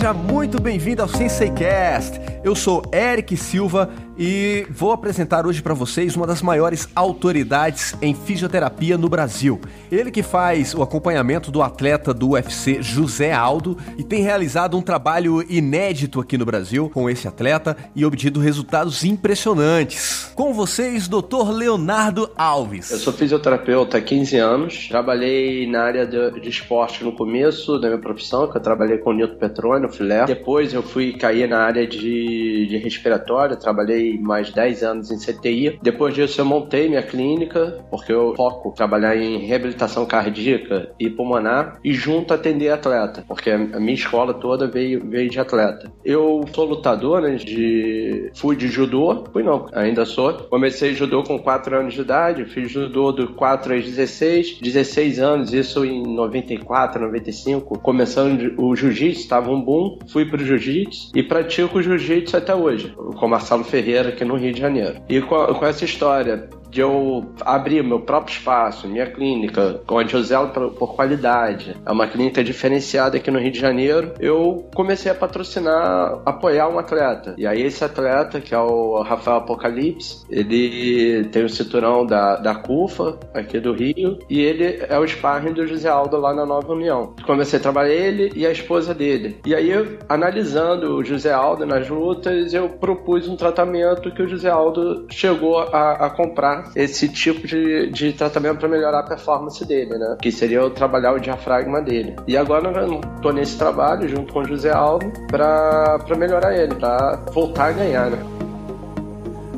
[0.00, 2.18] seja muito bem-vindo ao SenseiCast.
[2.42, 3.90] Eu sou Eric Silva
[4.22, 9.58] e vou apresentar hoje para vocês uma das maiores autoridades em fisioterapia no Brasil.
[9.90, 14.82] Ele que faz o acompanhamento do atleta do UFC José Aldo e tem realizado um
[14.82, 20.30] trabalho inédito aqui no Brasil com esse atleta e obtido resultados impressionantes.
[20.34, 21.50] Com vocês, Dr.
[21.50, 22.90] Leonardo Alves.
[22.90, 27.88] Eu sou fisioterapeuta há 15 anos, trabalhei na área de, de esporte no começo da
[27.88, 30.26] minha profissão, que eu trabalhei com o Nilton Petrônio, filé.
[30.26, 35.78] Depois eu fui cair na área de, de respiratório, trabalhei mais 10 anos em CTI.
[35.82, 41.78] Depois disso, eu montei minha clínica, porque eu foco trabalhar em reabilitação cardíaca e pulmonar,
[41.84, 45.92] e junto atender atleta, porque a minha escola toda veio, veio de atleta.
[46.04, 48.30] Eu sou lutador, né, de...
[48.34, 50.32] fui de judô, fui não, ainda sou.
[50.32, 55.52] Comecei judô com 4 anos de idade, fiz judô do 4 aos 16, 16 anos,
[55.52, 61.82] isso em 94, 95, começando o jiu-jitsu, estava um boom, fui pro jiu-jitsu e pratico
[61.82, 65.00] jiu-jitsu até hoje, com Marcelo Ferreira aqui no Rio de Janeiro.
[65.08, 70.22] E com, com essa história de eu abrir meu próprio espaço, minha clínica, onde eu
[70.22, 75.10] zelo por, por, qualidade, é uma clínica diferenciada aqui no Rio de Janeiro, eu comecei
[75.10, 77.34] a patrocinar, apoiar um atleta.
[77.36, 82.54] E aí esse atleta, que é o Rafael Apocalipse, ele tem o cinturão da, da
[82.54, 86.72] CUFA, aqui do Rio, e ele é o sparring do José Aldo lá na Nova
[86.72, 87.14] União.
[87.24, 89.40] Comecei a trabalhar ele e a esposa dele.
[89.44, 89.70] E aí,
[90.08, 95.58] analisando o José Aldo nas lutas, eu propus um tratamento que o José Aldo chegou
[95.58, 100.16] a, a comprar esse tipo de, de tratamento para melhorar a performance dele, né?
[100.20, 102.16] Que seria eu trabalhar o diafragma dele.
[102.26, 107.22] E agora eu tô nesse trabalho junto com o José Aldo para melhorar ele, para
[107.32, 108.18] voltar a ganhar, né?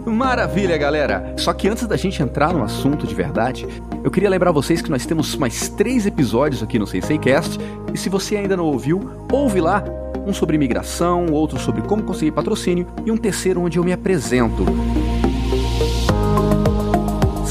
[0.04, 1.34] Maravilha, galera!
[1.36, 3.66] Só que antes da gente entrar no assunto de verdade,
[4.02, 7.58] eu queria lembrar vocês que nós temos mais três episódios aqui no SenseiCast,
[7.94, 9.00] e se você ainda não ouviu,
[9.30, 9.84] ouve lá,
[10.26, 14.64] um sobre imigração, outro sobre como conseguir patrocínio e um terceiro onde eu me apresento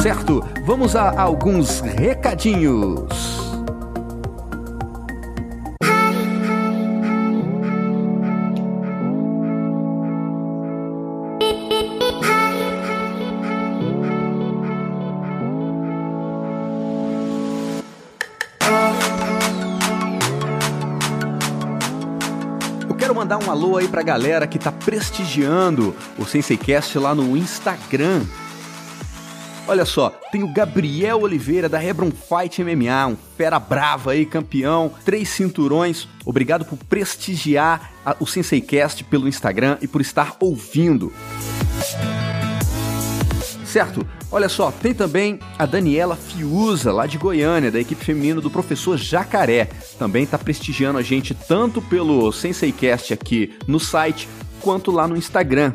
[0.01, 0.43] certo?
[0.65, 3.07] Vamos a alguns recadinhos.
[22.89, 27.37] Eu quero mandar um alô aí pra galera que tá prestigiando o SenseiCast lá no
[27.37, 28.21] Instagram.
[29.71, 34.91] Olha só, tem o Gabriel Oliveira da Hebron Fight MMA, um fera brava aí, campeão,
[35.05, 36.09] três cinturões.
[36.25, 41.13] Obrigado por prestigiar a, o SenseiCast pelo Instagram e por estar ouvindo.
[43.63, 44.05] Certo?
[44.29, 48.97] Olha só, tem também a Daniela Fiuza, lá de Goiânia, da equipe feminina do professor
[48.97, 49.69] Jacaré.
[49.97, 54.27] Também está prestigiando a gente tanto pelo SenseiCast aqui no site,
[54.59, 55.73] quanto lá no Instagram.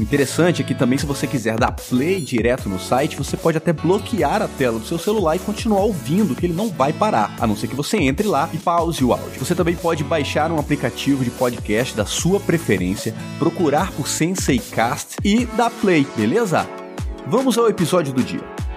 [0.00, 3.72] Interessante é que também se você quiser dar play direto no site, você pode até
[3.72, 7.46] bloquear a tela do seu celular e continuar ouvindo, que ele não vai parar, a
[7.46, 9.38] não ser que você entre lá e pause o áudio.
[9.38, 15.46] Você também pode baixar um aplicativo de podcast da sua preferência, procurar por SenseiCast e
[15.46, 16.68] dar play, beleza?
[17.26, 18.67] Vamos ao episódio do dia.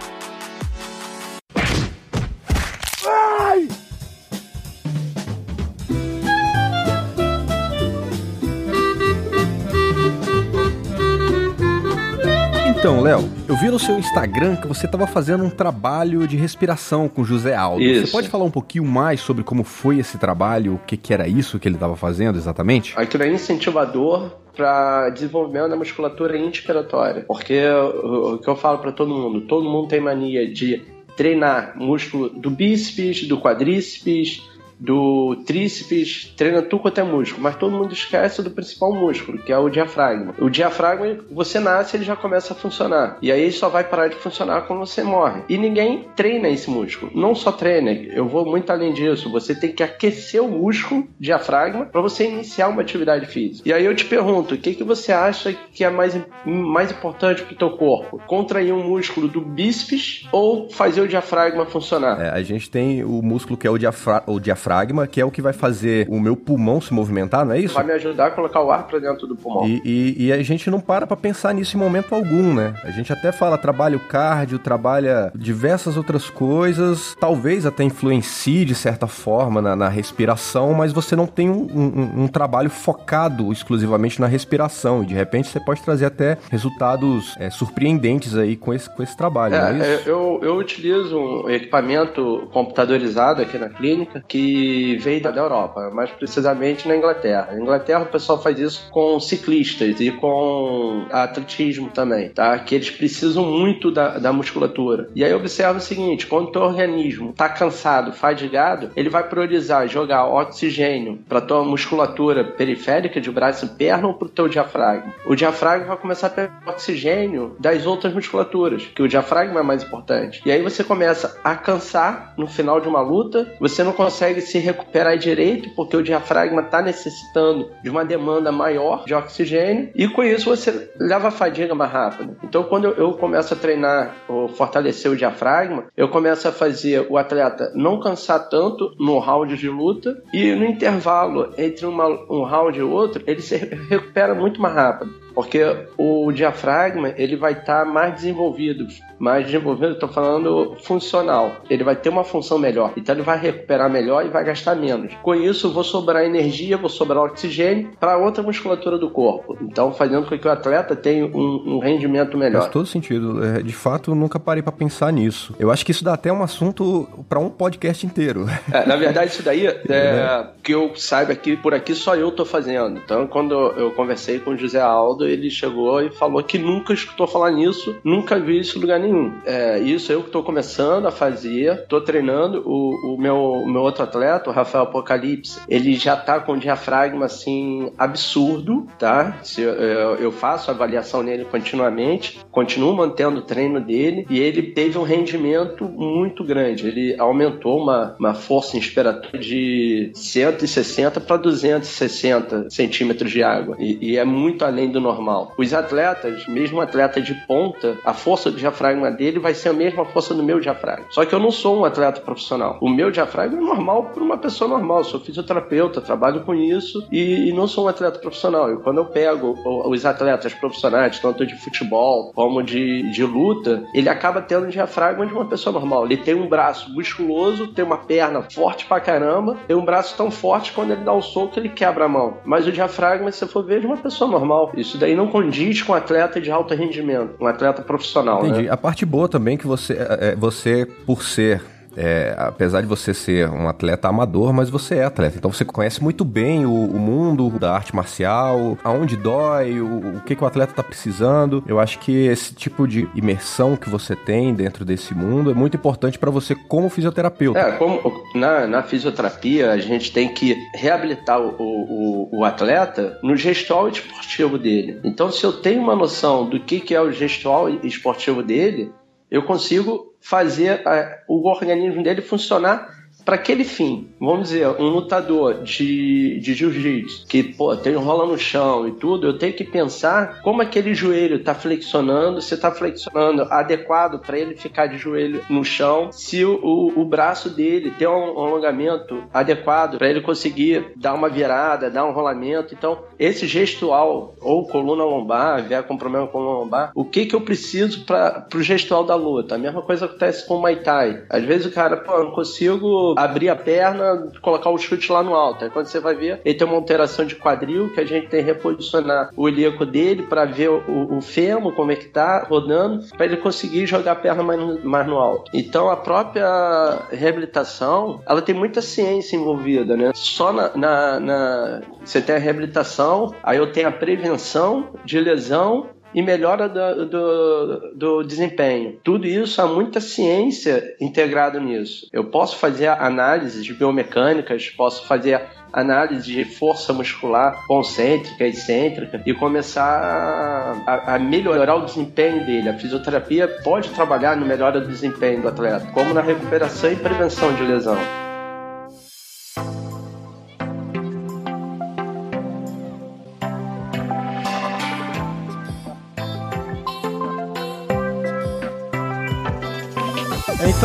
[12.81, 17.07] Então, Léo, eu vi no seu Instagram que você estava fazendo um trabalho de respiração
[17.07, 17.79] com José Aldo.
[17.79, 18.07] Isso.
[18.07, 21.27] Você pode falar um pouquinho mais sobre como foi esse trabalho, o que, que era
[21.27, 22.95] isso que ele estava fazendo exatamente?
[22.97, 27.23] Aquilo é incentivador para desenvolvimento da musculatura inspiratória.
[27.27, 30.81] Porque o, o que eu falo para todo mundo, todo mundo tem mania de
[31.15, 34.41] treinar músculo do bíceps, do quadríceps,
[34.81, 39.53] do tríceps, treina tudo quanto é músculo, mas todo mundo esquece do principal músculo, que
[39.53, 40.33] é o diafragma.
[40.39, 43.17] O diafragma, você nasce, ele já começa a funcionar.
[43.21, 45.43] E aí ele só vai parar de funcionar quando você morre.
[45.47, 47.11] E ninguém treina esse músculo.
[47.13, 49.31] Não só treina, eu vou muito além disso.
[49.31, 53.69] Você tem que aquecer o músculo diafragma para você iniciar uma atividade física.
[53.69, 57.43] E aí eu te pergunto, o que, que você acha que é mais, mais importante
[57.43, 58.19] para o teu corpo?
[58.25, 62.19] Contrair um músculo do bíceps ou fazer o diafragma funcionar?
[62.19, 64.70] É, a gente tem o músculo que é o, diafra o diafragma,
[65.09, 67.73] que é o que vai fazer o meu pulmão se movimentar, não é isso?
[67.73, 69.67] Vai me ajudar a colocar o ar para dentro do pulmão.
[69.67, 72.73] E, e, e, a gente não para para pensar nisso em momento algum, né?
[72.83, 78.75] A gente até fala trabalha o cardio, trabalha diversas outras coisas, talvez até influencie de
[78.75, 84.19] certa forma na, na respiração, mas você não tem um, um, um trabalho focado exclusivamente
[84.19, 85.03] na respiração.
[85.03, 89.15] E de repente você pode trazer até resultados é, surpreendentes aí com esse, com esse
[89.15, 89.55] trabalho.
[89.55, 94.60] É, é eu, eu utilizo um equipamento computadorizado aqui na clínica que
[94.99, 97.49] veio da Europa, mais precisamente na Inglaterra.
[97.51, 102.57] Na Inglaterra o pessoal faz isso com ciclistas e com atletismo também, tá?
[102.59, 105.09] Que eles precisam muito da, da musculatura.
[105.15, 109.87] E aí observa o seguinte: quando o teu organismo está cansado, fadigado, ele vai priorizar
[109.87, 115.13] jogar oxigênio para tua musculatura periférica de braço e perna ou para o teu diafragma.
[115.25, 119.83] O diafragma vai começar a pegar oxigênio das outras musculaturas, que o diafragma é mais
[119.83, 120.41] importante.
[120.45, 124.59] E aí você começa a cansar no final de uma luta, você não consegue se
[124.59, 130.23] recuperar direito porque o diafragma está necessitando de uma demanda maior de oxigênio e com
[130.23, 132.35] isso você leva a fadiga mais rápido.
[132.43, 137.17] Então quando eu começo a treinar ou fortalecer o diafragma, eu começo a fazer o
[137.17, 142.77] atleta não cansar tanto no round de luta e no intervalo entre uma, um round
[142.77, 145.21] e outro, ele se recupera muito mais rápido.
[145.33, 145.63] Porque
[145.97, 148.87] o diafragma ele vai estar tá mais desenvolvido,
[149.17, 151.61] mais desenvolvido, estou falando funcional.
[151.69, 155.13] Ele vai ter uma função melhor, então ele vai recuperar melhor e vai gastar menos.
[155.21, 159.57] Com isso, vou sobrar energia, vou sobrar oxigênio para outra musculatura do corpo.
[159.61, 162.61] Então, fazendo com que o atleta tenha um, um rendimento melhor.
[162.61, 163.43] Faz todo sentido.
[163.43, 165.55] É, de fato, nunca parei para pensar nisso.
[165.59, 168.45] Eu acho que isso dá até um assunto para um podcast inteiro.
[168.71, 172.29] É, na verdade, isso daí é, é, que eu saiba que por aqui só eu
[172.29, 172.99] estou fazendo.
[173.03, 177.27] Então, quando eu conversei com o José Aldo ele chegou e falou que nunca escutou
[177.27, 179.33] falar nisso, nunca viu isso em lugar nenhum.
[179.45, 182.61] É, isso eu que estou começando a fazer, estou treinando.
[182.65, 187.25] O, o, meu, meu outro atleta, o Rafael Apocalipse, ele já está com um diafragma
[187.25, 189.39] assim absurdo, tá?
[189.43, 194.97] Se, eu, eu faço avaliação nele continuamente, continuo mantendo o treino dele e ele teve
[194.97, 196.87] um rendimento muito grande.
[196.87, 204.17] Ele aumentou uma, uma força inspiratória de 160 para 260 centímetros de água e, e
[204.17, 205.53] é muito além do normal normal.
[205.57, 209.73] Os atletas, mesmo um atleta de ponta, a força do diafragma dele vai ser a
[209.73, 211.05] mesma força do meu diafragma.
[211.09, 212.77] Só que eu não sou um atleta profissional.
[212.81, 214.99] O meu diafragma é normal para uma pessoa normal.
[214.99, 218.71] Eu sou fisioterapeuta, trabalho com isso e, e, não sou um atleta profissional.
[218.71, 219.55] E quando eu pego
[219.89, 225.25] os atletas profissionais, tanto de futebol como de, de luta, ele acaba tendo o diafragma
[225.25, 226.05] de uma pessoa normal.
[226.05, 230.31] Ele tem um braço musculoso, tem uma perna forte pra caramba, tem um braço tão
[230.31, 232.37] forte quando ele dá o soco ele quebra a mão.
[232.45, 234.71] Mas o diafragma, se você for ver, é de uma pessoa normal.
[234.75, 238.45] Isso daí não condiz com atleta de alto rendimento, um atleta profissional.
[238.45, 238.63] Entendi.
[238.63, 238.71] Né?
[238.71, 241.61] A parte boa também é que você, é, é, você por ser
[241.95, 245.37] é, apesar de você ser um atleta amador, mas você é atleta.
[245.37, 250.21] Então você conhece muito bem o, o mundo da arte marcial, aonde dói, o, o
[250.21, 251.63] que, que o atleta está precisando.
[251.67, 255.77] Eu acho que esse tipo de imersão que você tem dentro desse mundo é muito
[255.77, 257.59] importante para você como fisioterapeuta.
[257.59, 258.01] É, como
[258.35, 264.57] na, na, fisioterapia a gente tem que reabilitar o, o, o atleta no gestual esportivo
[264.57, 264.99] dele.
[265.03, 268.91] Então, se eu tenho uma noção do que, que é o gestual esportivo dele,
[269.31, 275.63] eu consigo fazer a, o organismo dele funcionar para aquele fim, vamos dizer, um lutador
[275.63, 280.41] de, de jiu-jitsu que pô, tem rola no chão e tudo, eu tenho que pensar
[280.41, 285.63] como aquele joelho está flexionando, se está flexionando adequado para ele ficar de joelho no
[285.63, 291.13] chão, se o, o, o braço dele tem um alongamento adequado para ele conseguir dar
[291.13, 292.73] uma virada, dar um rolamento.
[292.73, 297.41] Então, esse gestual ou coluna lombar, vier com problema com lombar, o que que eu
[297.41, 299.55] preciso para o gestual da luta?
[299.55, 301.23] A mesma coisa acontece com o Muay Thai.
[301.29, 305.23] Às vezes o cara, pô, eu não consigo abrir a perna, colocar o chute lá
[305.23, 305.63] no alto.
[305.63, 308.41] Aí quando você vai ver, ele tem uma alteração de quadril que a gente tem
[308.41, 313.05] que reposicionar o ilíaco dele para ver o, o fêmur, como é que tá rodando,
[313.15, 315.51] para ele conseguir jogar a perna mais no, mais no alto.
[315.53, 320.11] Então a própria reabilitação, ela tem muita ciência envolvida, né?
[320.13, 325.89] Só na, na, na você tem a reabilitação, aí eu tenho a prevenção de lesão
[326.13, 328.99] e melhora do, do, do, desempenho.
[329.03, 332.07] Tudo isso há muita ciência integrada nisso.
[332.11, 335.41] Eu posso fazer análises biomecânicas, posso fazer
[335.71, 342.69] análise de força muscular concêntrica, excêntrica e começar a, a, melhorar o desempenho dele.
[342.69, 347.53] A fisioterapia pode trabalhar no melhora do desempenho do atleta, como na recuperação e prevenção
[347.55, 347.97] de lesão.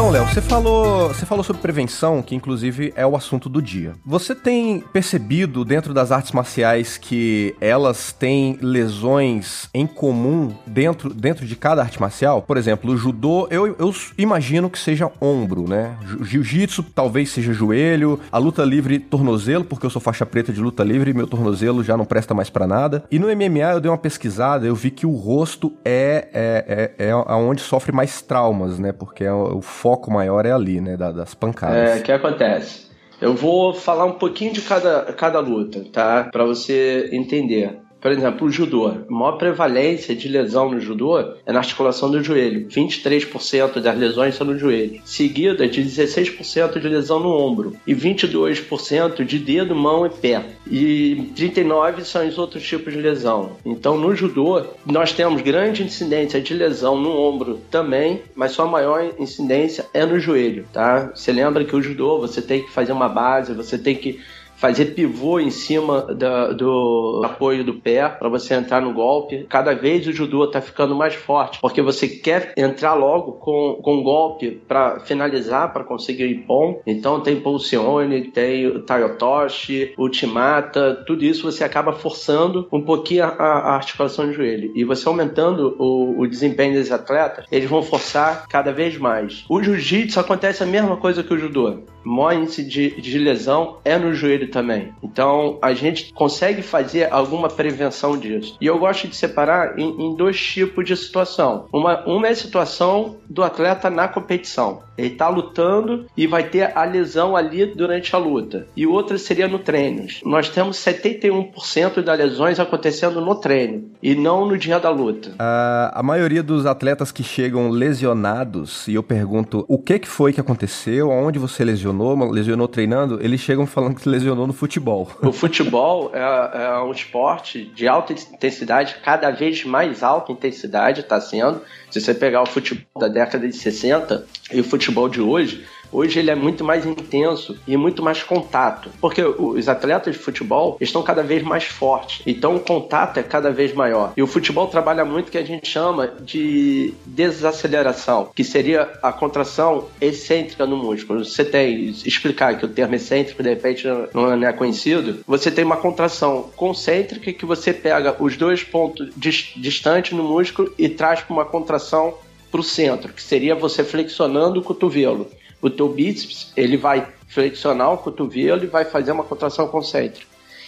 [0.07, 3.95] Então, Léo, você falou, você falou sobre prevenção, que inclusive é o assunto do dia.
[4.07, 11.45] Você tem percebido dentro das artes marciais que elas têm lesões em comum dentro, dentro
[11.45, 12.41] de cada arte marcial?
[12.41, 15.99] Por exemplo, o judô, eu, eu imagino que seja ombro, né?
[16.23, 20.85] Jiu-jitsu talvez seja joelho, a luta livre tornozelo, porque eu sou faixa preta de luta
[20.85, 23.03] livre e meu tornozelo já não presta mais para nada.
[23.11, 27.09] E no MMA eu dei uma pesquisada, eu vi que o rosto é, é, é,
[27.09, 28.93] é onde sofre mais traumas, né?
[28.93, 30.97] Porque é o foco maior é ali, né?
[30.97, 31.97] das pancadas.
[31.97, 32.87] É, o que acontece?
[33.21, 36.29] Eu vou falar um pouquinho de cada, cada luta, tá?
[36.31, 37.81] Para você entender.
[38.07, 38.87] Por exemplo, o judô.
[38.87, 42.69] A maior prevalência de lesão no judô é na articulação do joelho.
[42.69, 45.01] 23% das lesões são no joelho.
[45.05, 47.75] Seguida de 16% de lesão no ombro.
[47.85, 50.41] E 22% de dedo, mão e pé.
[50.71, 53.57] E 39% são os outros tipos de lesão.
[53.65, 59.05] Então, no judô, nós temos grande incidência de lesão no ombro também, mas sua maior
[59.19, 61.11] incidência é no joelho, tá?
[61.13, 64.21] Você lembra que o judô, você tem que fazer uma base, você tem que
[64.57, 69.47] fazer pivô em cima da, do apoio do pé para você entrar no golpe.
[69.49, 74.03] Cada vez o judô está ficando mais forte, porque você quer entrar logo com, com
[74.03, 76.81] golpe para finalizar, para conseguir o Ippon.
[76.87, 83.29] Então tem Pulsione, tem o Tayotoshi, Ultimata, tudo isso você acaba forçando um pouquinho a,
[83.29, 84.73] a articulação do joelho.
[84.75, 89.45] E você aumentando o, o desempenho desses atletas, eles vão forçar cada vez mais.
[89.49, 91.83] O jiu-jitsu acontece a mesma coisa que o judô.
[92.07, 94.93] Maior índice de, de lesão é no joelho também.
[95.03, 98.57] Então a gente consegue fazer alguma prevenção disso.
[98.61, 101.67] E eu gosto de separar em, em dois tipos de situação.
[101.73, 104.86] Uma, uma é a situação do atleta na competição.
[104.97, 108.67] Ele está lutando e vai ter a lesão ali durante a luta.
[108.77, 110.07] E outra seria no treino.
[110.25, 115.35] Nós temos 71% das lesões acontecendo no treino e não no dia da luta.
[115.39, 120.41] a maioria dos atletas que chegam lesionados, e eu pergunto o que, que foi que
[120.41, 125.09] aconteceu, aonde você lesionou, lesionou treinando, eles chegam falando que lesionou no futebol.
[125.23, 131.21] O futebol é, é um esporte de alta intensidade, cada vez mais alta intensidade está
[131.21, 131.61] sendo.
[131.97, 136.19] Se você pegar o futebol da década de 60 e o futebol de hoje, Hoje
[136.19, 141.03] ele é muito mais intenso e muito mais contato, porque os atletas de futebol estão
[141.03, 144.13] cada vez mais fortes, então o contato é cada vez maior.
[144.15, 149.11] E o futebol trabalha muito o que a gente chama de desaceleração, que seria a
[149.11, 151.25] contração excêntrica no músculo.
[151.25, 155.79] Você tem, explicar que o termo excêntrico de repente não é conhecido, você tem uma
[155.79, 161.47] contração concêntrica que você pega os dois pontos distantes no músculo e traz para uma
[161.47, 162.13] contração
[162.51, 165.27] para o centro, que seria você flexionando o cotovelo
[165.67, 170.27] o teu bíceps ele vai flexionar o cotovelo e vai fazer uma contração concêntrica.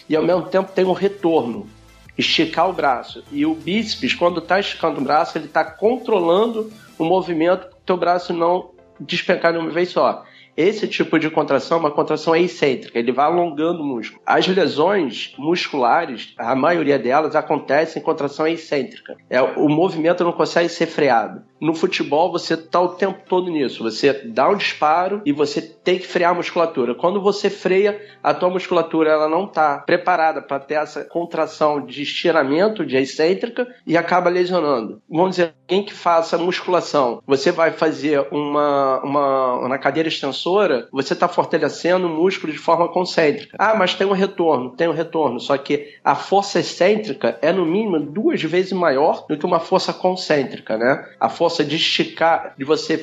[0.09, 1.69] E ao mesmo tempo tem um retorno,
[2.17, 3.23] esticar o braço.
[3.31, 7.83] E o bíceps, quando está esticando o braço, ele está controlando o movimento para o
[7.87, 10.25] teu braço não despencar de uma vez só.
[10.59, 14.21] Esse tipo de contração é uma contração excêntrica, ele vai alongando o músculo.
[14.27, 19.17] As lesões musculares, a maioria delas acontecem em contração excêntrica.
[19.31, 21.45] É, o movimento não consegue ser freado.
[21.61, 23.85] No futebol, você está o tempo todo nisso.
[23.85, 26.95] Você dá um disparo e você tem que frear a musculatura.
[26.95, 32.03] Quando você freia, a tua musculatura ela não está preparada para ter essa contração de
[32.03, 35.00] estiramento, de excêntrica, e acaba lesionando.
[35.09, 40.48] Vamos dizer, alguém que faça musculação, você vai fazer uma, uma na cadeira extensora,
[40.93, 43.57] você está fortalecendo o músculo de forma concêntrica.
[43.59, 45.40] Ah, mas tem um retorno, tem um retorno.
[45.40, 49.93] Só que a força excêntrica é no mínimo duas vezes maior do que uma força
[49.93, 51.07] concêntrica, né?
[51.21, 52.97] A força de esticar, de você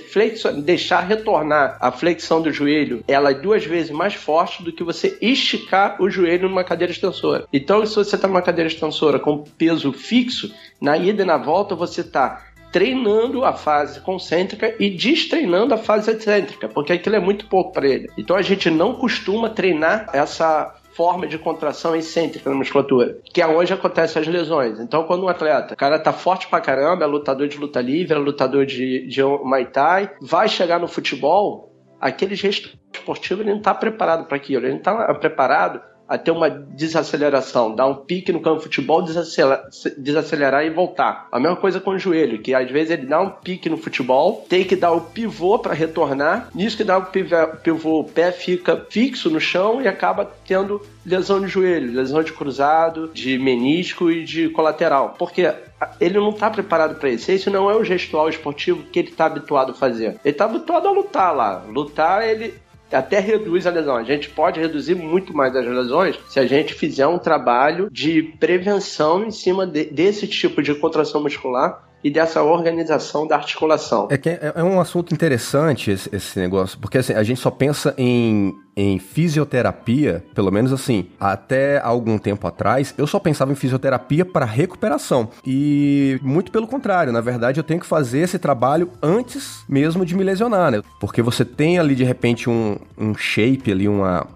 [0.64, 5.18] deixar retornar a flexão do joelho, ela é duas vezes mais forte do que você
[5.22, 7.46] esticar o joelho numa cadeira extensora.
[7.52, 11.76] Então, se você está numa cadeira extensora com peso fixo, na ida e na volta
[11.76, 17.48] você está treinando a fase concêntrica e destreinando a fase excêntrica, porque aquilo é muito
[17.48, 18.10] pouco para ele.
[18.18, 23.48] Então a gente não costuma treinar essa forma de contração excêntrica na musculatura, que é
[23.48, 24.78] onde acontecem as lesões.
[24.78, 28.14] Então, quando um atleta, o cara tá forte pra caramba, é lutador de luta livre,
[28.14, 33.60] é lutador de, de Muay Thai, vai chegar no futebol, aquele gesto esportivo ele não
[33.60, 38.32] está preparado para aquilo, ele não está preparado a ter uma desaceleração, dar um pique
[38.32, 41.28] no campo de futebol, desacelerar, desacelerar e voltar.
[41.32, 44.46] A mesma coisa com o joelho, que às vezes ele dá um pique no futebol,
[44.48, 48.86] tem que dar o pivô para retornar, nisso que dá o pivô, o pé fica
[48.90, 54.24] fixo no chão e acaba tendo lesão de joelho, lesão de cruzado, de menisco e
[54.24, 55.16] de colateral.
[55.18, 55.54] Porque
[56.00, 57.32] ele não está preparado para isso.
[57.32, 60.20] Esse não é o gestual esportivo que ele está habituado a fazer.
[60.24, 61.64] Ele está habituado a lutar lá.
[61.68, 62.56] Lutar, ele
[62.92, 63.96] até reduz a lesão.
[63.96, 68.24] A gente pode reduzir muito mais as lesões se a gente fizer um trabalho de
[68.40, 74.08] prevenção em cima de, desse tipo de contração muscular e dessa organização da articulação.
[74.12, 77.50] É, que é, é um assunto interessante esse, esse negócio, porque assim, a gente só
[77.50, 83.56] pensa em, em fisioterapia, pelo menos assim, até algum tempo atrás, eu só pensava em
[83.56, 85.30] fisioterapia para recuperação.
[85.44, 90.16] E muito pelo contrário, na verdade eu tenho que fazer esse trabalho antes mesmo de
[90.16, 90.84] me lesionar, né?
[91.00, 94.28] Porque você tem ali de repente um, um shape ali, uma,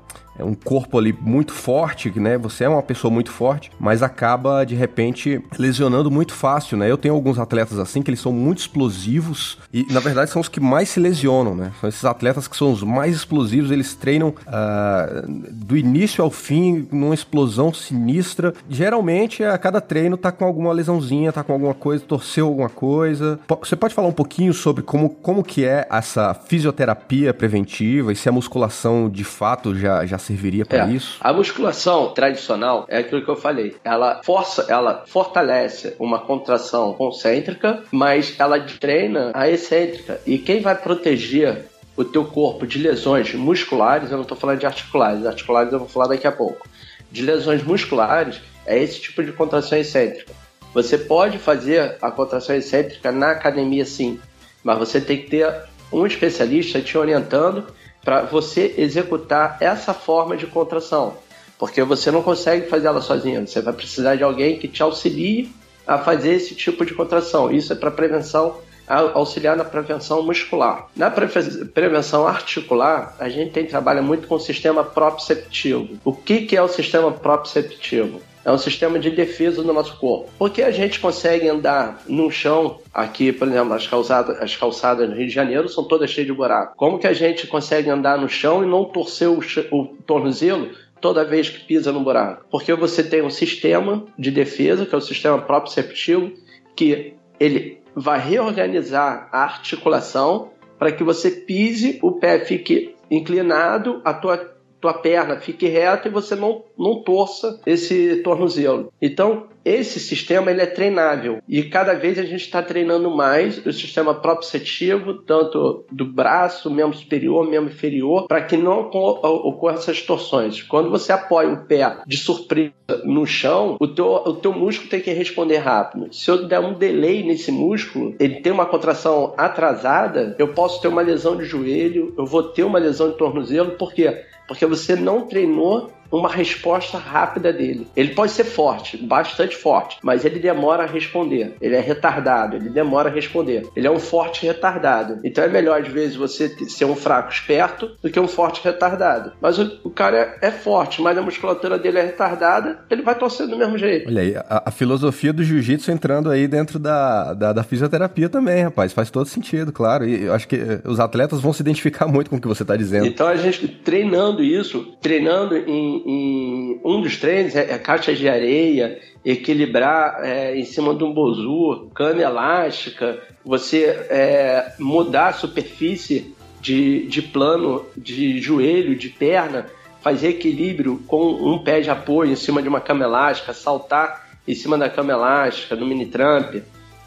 [0.44, 2.38] um corpo ali muito forte, né?
[2.38, 6.90] Você é uma pessoa muito forte, mas acaba de repente lesionando muito fácil, né?
[6.90, 10.50] Eu tenho alguns atletas assim que eles são muito explosivos e na verdade são os
[10.50, 11.72] que mais se lesionam, né?
[11.80, 16.88] São esses atletas que são os mais explosivos, eles treinam uh, do início ao fim
[16.92, 18.54] numa explosão sinistra.
[18.70, 23.40] Geralmente a cada treino tá com alguma lesãozinha, tá com alguma coisa, torceu alguma coisa.
[23.62, 28.30] Você pode falar um pouquinho sobre como, como que é essa fisioterapia preventiva e se
[28.30, 31.18] a musculação de fato já, já serviria para é, isso?
[31.20, 33.76] A musculação tradicional é aquilo que eu falei.
[33.84, 40.22] Ela força, ela fortalece uma contração concêntrica, mas ela treina a excêntrica.
[40.26, 41.66] E quem vai proteger
[41.98, 45.88] o teu corpo de lesões musculares, eu não estou falando de articulares, articulares eu vou
[45.88, 46.68] falar daqui a pouco.
[47.12, 50.32] De lesões musculares, é esse tipo de contração excêntrica.
[50.74, 54.20] Você pode fazer a contração excêntrica na academia sim,
[54.64, 55.52] mas você tem que ter
[55.92, 57.66] um especialista te orientando
[58.04, 61.18] para você executar essa forma de contração,
[61.58, 65.52] porque você não consegue fazer ela sozinho, você vai precisar de alguém que te auxilie
[65.86, 67.52] a fazer esse tipo de contração.
[67.52, 70.88] Isso é para prevenção, auxiliar na prevenção muscular.
[70.96, 75.98] Na prevenção articular, a gente tem trabalha muito com o sistema proprioceptivo.
[76.06, 78.22] O que, que é o sistema proprioceptivo?
[78.50, 80.30] É um sistema de defesa do nosso corpo.
[80.38, 85.16] Porque a gente consegue andar no chão, aqui, por exemplo, as calçadas, as calçadas no
[85.16, 86.74] Rio de Janeiro são todas cheias de buraco.
[86.76, 89.40] Como que a gente consegue andar no chão e não torcer o,
[89.72, 92.46] o tornozelo toda vez que pisa no buraco?
[92.50, 96.34] Porque você tem um sistema de defesa, que é o sistema proprioceptivo,
[96.76, 104.14] que ele vai reorganizar a articulação para que você pise, o pé fique inclinado, a
[104.14, 108.92] tua tua perna fique reta e você não, não torça esse tornozelo.
[109.02, 113.74] Então, esse sistema ele é treinável e cada vez a gente está treinando mais o
[113.74, 120.64] sistema proprioceptivo, tanto do braço, membro superior, membro inferior, para que não ocorra essas torções.
[120.64, 125.02] Quando você apoia o pé de surpresa no chão, o teu, o teu músculo tem
[125.02, 126.08] que responder rápido.
[126.12, 130.88] Se eu der um delay nesse músculo, ele tem uma contração atrasada, eu posso ter
[130.88, 134.24] uma lesão de joelho, eu vou ter uma lesão de tornozelo, por quê?
[134.50, 137.88] Porque você não treinou uma resposta rápida dele.
[137.96, 141.56] Ele pode ser forte, bastante forte, mas ele demora a responder.
[141.62, 143.68] Ele é retardado, ele demora a responder.
[143.76, 145.20] Ele é um forte retardado.
[145.24, 149.34] Então é melhor, às vezes, você ser um fraco esperto do que um forte retardado.
[149.42, 153.16] Mas o, o cara é, é, forte, mas a musculatura dele é retardada, ele vai
[153.16, 154.08] torcer do mesmo jeito.
[154.08, 158.64] Olha aí, a, a filosofia do jiu-jitsu entrando aí dentro da, da, da, fisioterapia também,
[158.64, 158.94] rapaz.
[158.94, 160.08] Faz todo sentido, claro.
[160.08, 162.76] E eu acho que os atletas vão se identificar muito com o que você está
[162.76, 163.06] dizendo.
[163.06, 168.28] Então a gente treinando isso, treinando em em, um dos treinos é, é caixa de
[168.28, 176.36] areia, equilibrar é, em cima de um bozu, cana elástica, você é, mudar a superfície
[176.62, 179.68] de, de plano de joelho, de perna,
[180.02, 184.56] fazer equilíbrio com um pé de apoio em cima de uma cama elástica, saltar em
[184.56, 186.56] cima da cama elástica, no mini tramp.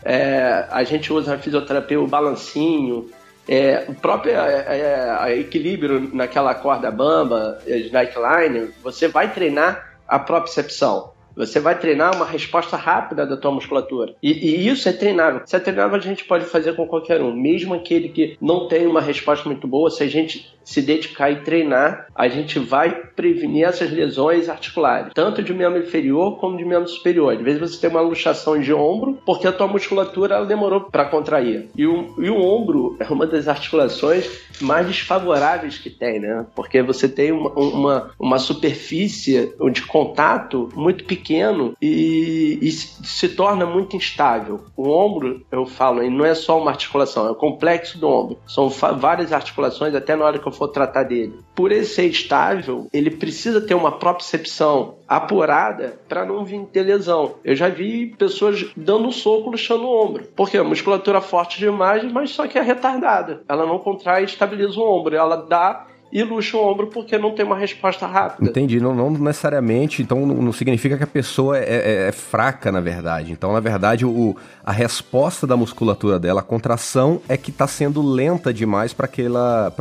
[0.04, 3.08] É, a gente usa na fisioterapia o balancinho,
[3.48, 11.10] é, o próprio é, é, equilíbrio naquela corda bamba, slackline, você vai treinar a propriocepção.
[11.34, 14.14] Você vai treinar uma resposta rápida da tua musculatura.
[14.22, 15.40] E, e, isso é treinável.
[15.46, 17.34] Se é treinável, a gente pode fazer com qualquer um.
[17.34, 21.42] Mesmo aquele que não tem uma resposta muito boa, se a gente se dedicar e
[21.42, 26.88] treinar, a gente vai prevenir essas lesões articulares, tanto de membro inferior como de membro
[26.88, 27.34] superior.
[27.34, 31.68] Às vezes você tem uma luxação de ombro porque a tua musculatura demorou para contrair.
[31.76, 34.28] E o, e o ombro é uma das articulações
[34.60, 36.46] mais desfavoráveis que tem, né?
[36.54, 43.66] Porque você tem uma, uma, uma superfície de contato muito pequeno e, e se torna
[43.66, 44.64] muito instável.
[44.76, 48.38] O ombro, eu falo, não é só uma articulação, é o complexo do ombro.
[48.46, 51.40] São várias articulações, até na hora que eu for tratar dele.
[51.54, 57.34] Por ele ser estável, ele precisa ter uma propriocepção apurada para não vir ter lesão.
[57.44, 60.24] Eu já vi pessoas dando um soco luxando o ombro.
[60.34, 63.42] Porque a musculatura forte demais, mas só que é retardada.
[63.48, 65.14] Ela não contrai e estabiliza o ombro.
[65.14, 68.50] Ela dá e luxa o ombro porque não tem uma resposta rápida.
[68.50, 72.70] Entendi, não, não necessariamente, então não, não significa que a pessoa é, é, é, fraca,
[72.70, 73.32] na verdade.
[73.32, 78.02] Então, na verdade, o, a resposta da musculatura dela, a contração, é que está sendo
[78.02, 79.08] lenta demais para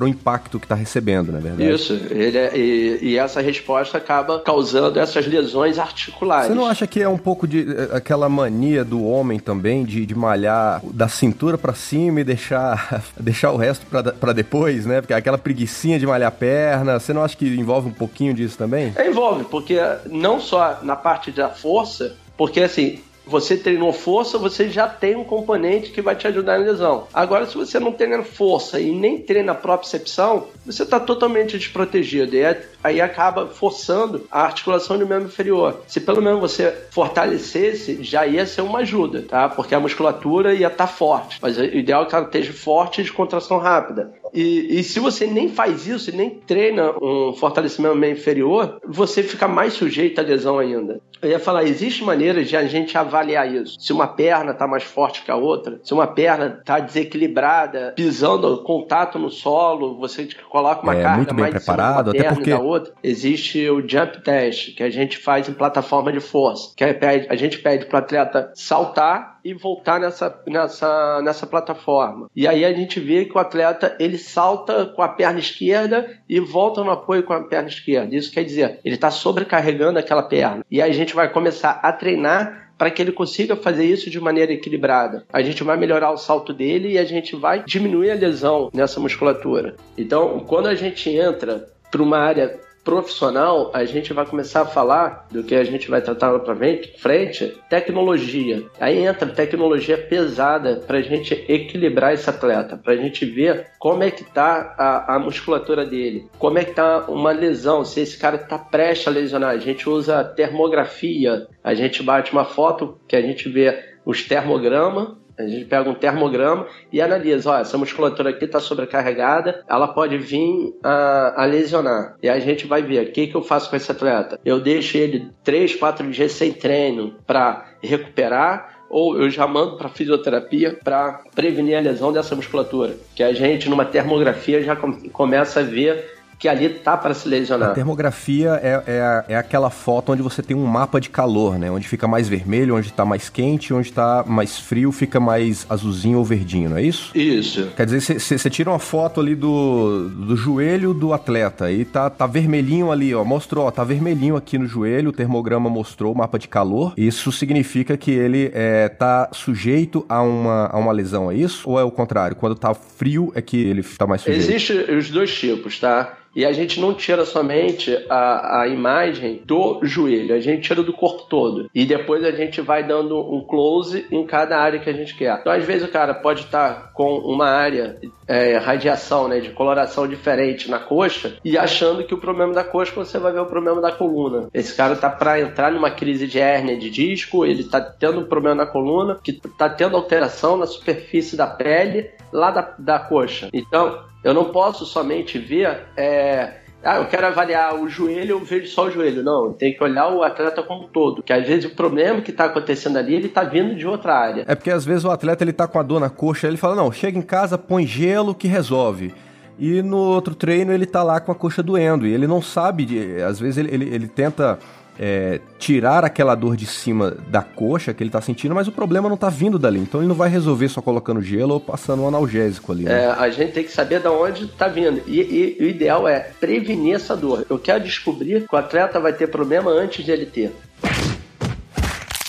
[0.01, 1.73] o impacto que está recebendo, na é verdade.
[1.73, 6.47] Isso, ele é, e, e, essa resposta acaba causando essas lesões articulares.
[6.47, 10.05] Você não acha que é um pouco de é, aquela mania do homem também de,
[10.05, 15.01] de malhar da cintura para cima e deixar, deixar o resto para depois, né?
[15.01, 16.99] Porque aquela preguiçinha de malhar a perna?
[16.99, 18.93] Você não acha que envolve um pouquinho disso também?
[18.95, 24.69] É, envolve, porque não só na parte da força, porque assim, você treinou força, você
[24.69, 27.07] já tem um componente que vai te ajudar na lesão.
[27.13, 32.36] Agora, se você não treina força e nem treina propriocepção, você está totalmente desprotegido.
[32.36, 35.81] E é, aí acaba forçando a articulação do membro inferior.
[35.88, 39.49] Se pelo menos você fortalecesse, já ia ser uma ajuda, tá?
[39.49, 41.39] Porque a musculatura ia estar tá forte.
[41.41, 44.13] Mas o ideal é que ela esteja forte e de contração rápida.
[44.34, 49.47] E, e, se você nem faz isso, nem treina um fortalecimento meio inferior, você fica
[49.47, 51.01] mais sujeito à lesão ainda.
[51.21, 53.79] Eu ia falar, existe maneiras de a gente avaliar isso.
[53.79, 58.63] Se uma perna está mais forte que a outra, se uma perna está desequilibrada, pisando
[58.63, 62.60] contato no solo, você coloca uma é, carga muito bem mais preparado, até porque da
[62.60, 62.93] outra.
[63.03, 67.60] Existe o jump test, que a gente faz em plataforma de força, que a gente
[67.60, 72.30] pede para o atleta saltar e voltar nessa, nessa, nessa plataforma.
[72.36, 76.39] E aí a gente vê que o atleta ele salta com a perna esquerda e
[76.39, 78.15] volta no apoio com a perna esquerda.
[78.15, 80.65] Isso quer dizer, ele está sobrecarregando aquela perna.
[80.69, 84.19] E aí a gente vai começar a treinar para que ele consiga fazer isso de
[84.19, 85.23] maneira equilibrada.
[85.32, 88.99] A gente vai melhorar o salto dele e a gente vai diminuir a lesão nessa
[88.99, 89.75] musculatura.
[89.95, 95.27] Então, quando a gente entra para uma área profissional, a gente vai começar a falar
[95.31, 96.55] do que a gente vai tratar para
[96.97, 98.63] frente, tecnologia.
[98.79, 104.03] Aí entra tecnologia pesada para a gente equilibrar esse atleta, para a gente ver como
[104.03, 108.17] é que tá a, a, musculatura dele, como é que tá uma lesão, se esse
[108.17, 109.51] cara está prestes a lesionar.
[109.51, 115.20] A gente usa termografia, a gente bate uma foto que a gente vê os termogramas
[115.41, 120.17] a gente pega um termograma e analisa, ó, essa musculatura aqui está sobrecarregada, ela pode
[120.17, 122.15] vir a, a, lesionar.
[122.21, 124.39] E a gente vai ver, o que, que eu faço com esse atleta?
[124.45, 129.88] Eu deixo ele 3, 4 dias sem treino para recuperar, ou eu já mando para
[129.88, 132.95] fisioterapia para prevenir a lesão dessa musculatura.
[133.15, 137.69] Que a gente, numa termografia, já começa a ver que ali tá para se lesionar.
[137.69, 141.69] A termografia é, é, é, aquela foto onde você tem um mapa de calor, né?
[141.69, 146.17] Onde fica mais vermelho, onde tá mais quente, onde tá mais frio, fica mais azulzinho
[146.17, 147.15] ou verdinho, não é isso?
[147.15, 147.67] Isso.
[147.77, 152.25] Quer dizer, você tira uma foto ali do, do joelho do atleta e tá, tá
[152.25, 153.23] vermelhinho ali, ó.
[153.23, 156.95] Mostrou, ó, tá vermelhinho aqui no joelho, o termograma mostrou o mapa de calor.
[156.97, 161.69] Isso significa que ele é, tá sujeito a uma, a uma lesão, é isso?
[161.69, 162.36] Ou é o contrário?
[162.36, 164.41] Quando tá frio é que ele tá mais sujeito?
[164.41, 166.17] Existe os dois tipos, tá?
[166.35, 170.93] E a gente não tira somente a, a imagem do joelho, a gente tira do
[170.93, 171.69] corpo todo.
[171.73, 175.37] E depois a gente vai dando um close em cada área que a gente quer.
[175.39, 180.07] Então, às vezes, o cara pode estar com uma área é, radiação, né, de coloração
[180.07, 183.81] diferente na coxa e achando que o problema da coxa você vai ver o problema
[183.81, 184.47] da coluna.
[184.53, 188.25] Esse cara tá para entrar numa crise de hérnia de disco, ele tá tendo um
[188.25, 193.49] problema na coluna, que tá tendo alteração na superfície da pele lá da, da coxa.
[193.53, 195.88] Então, eu não posso somente ver.
[195.97, 199.23] É, ah, eu quero avaliar o joelho, eu vejo só o joelho.
[199.23, 201.21] Não, tem que olhar o atleta como um todo.
[201.21, 204.45] Que às vezes o problema que está acontecendo ali, ele está vindo de outra área.
[204.47, 206.75] É porque às vezes o atleta ele tá com a dor na coxa, ele fala:
[206.75, 209.13] não, chega em casa, põe gelo que resolve.
[209.60, 212.07] E no outro treino ele tá lá com a coxa doendo.
[212.07, 214.57] E ele não sabe, às vezes ele, ele, ele tenta
[215.03, 219.09] é, tirar aquela dor de cima da coxa que ele tá sentindo, mas o problema
[219.09, 219.79] não tá vindo dali.
[219.79, 222.83] Então ele não vai resolver só colocando gelo ou passando um analgésico ali.
[222.83, 223.05] Né?
[223.05, 225.01] É, a gente tem que saber de onde tá vindo.
[225.07, 227.43] E, e, e o ideal é prevenir essa dor.
[227.49, 230.53] Eu quero descobrir que o atleta vai ter problema antes de ele ter.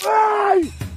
[0.03, 0.92] eu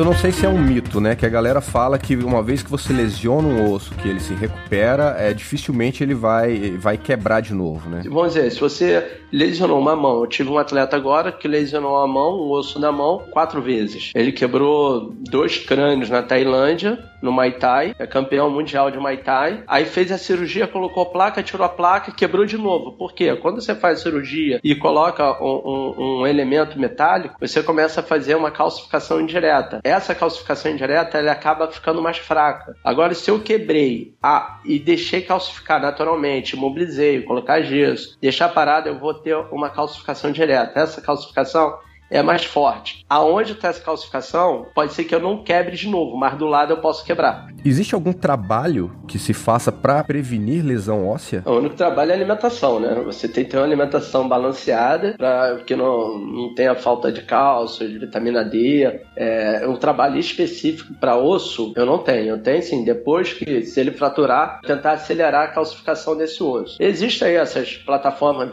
[0.00, 1.14] Eu não sei se é um mito, né?
[1.14, 4.32] Que a galera fala que uma vez que você lesiona um osso, que ele se
[4.32, 8.02] recupera, é dificilmente ele vai, vai quebrar de novo, né?
[8.06, 12.06] Vamos dizer, se você lesionou uma mão, eu tive um atleta agora que lesionou a
[12.08, 14.10] mão, o osso da mão, quatro vezes.
[14.14, 19.62] Ele quebrou dois crânios na Tailândia, no Muay Thai, é campeão mundial de Muay Thai.
[19.66, 22.92] Aí fez a cirurgia, colocou a placa, tirou a placa, quebrou de novo.
[22.92, 23.34] Por quê?
[23.36, 28.34] Quando você faz cirurgia e coloca um, um, um elemento metálico, você começa a fazer
[28.34, 29.80] uma calcificação indireta.
[29.84, 32.74] Essa calcificação indireta, ela acaba ficando mais fraca.
[32.84, 38.98] Agora, se eu quebrei a, e deixei calcificar naturalmente, imobilizei, colocar gesso, deixar parado, eu
[38.98, 40.80] vou ter uma calcificação direta.
[40.80, 41.78] Essa calcificação
[42.10, 43.04] é mais forte.
[43.08, 46.72] Aonde está essa calcificação, pode ser que eu não quebre de novo, mas do lado
[46.72, 47.46] eu posso quebrar.
[47.64, 51.42] Existe algum trabalho que se faça para prevenir lesão óssea?
[51.46, 52.94] O único trabalho é a alimentação, né?
[53.04, 57.88] Você tem que ter uma alimentação balanceada para que não, não tenha falta de cálcio,
[57.88, 59.00] de vitamina D.
[59.16, 62.30] É, um trabalho específico para osso eu não tenho.
[62.30, 66.76] Eu tenho sim, depois que se ele fraturar, tentar acelerar a calcificação desse osso.
[66.80, 68.50] Existem aí essas plataformas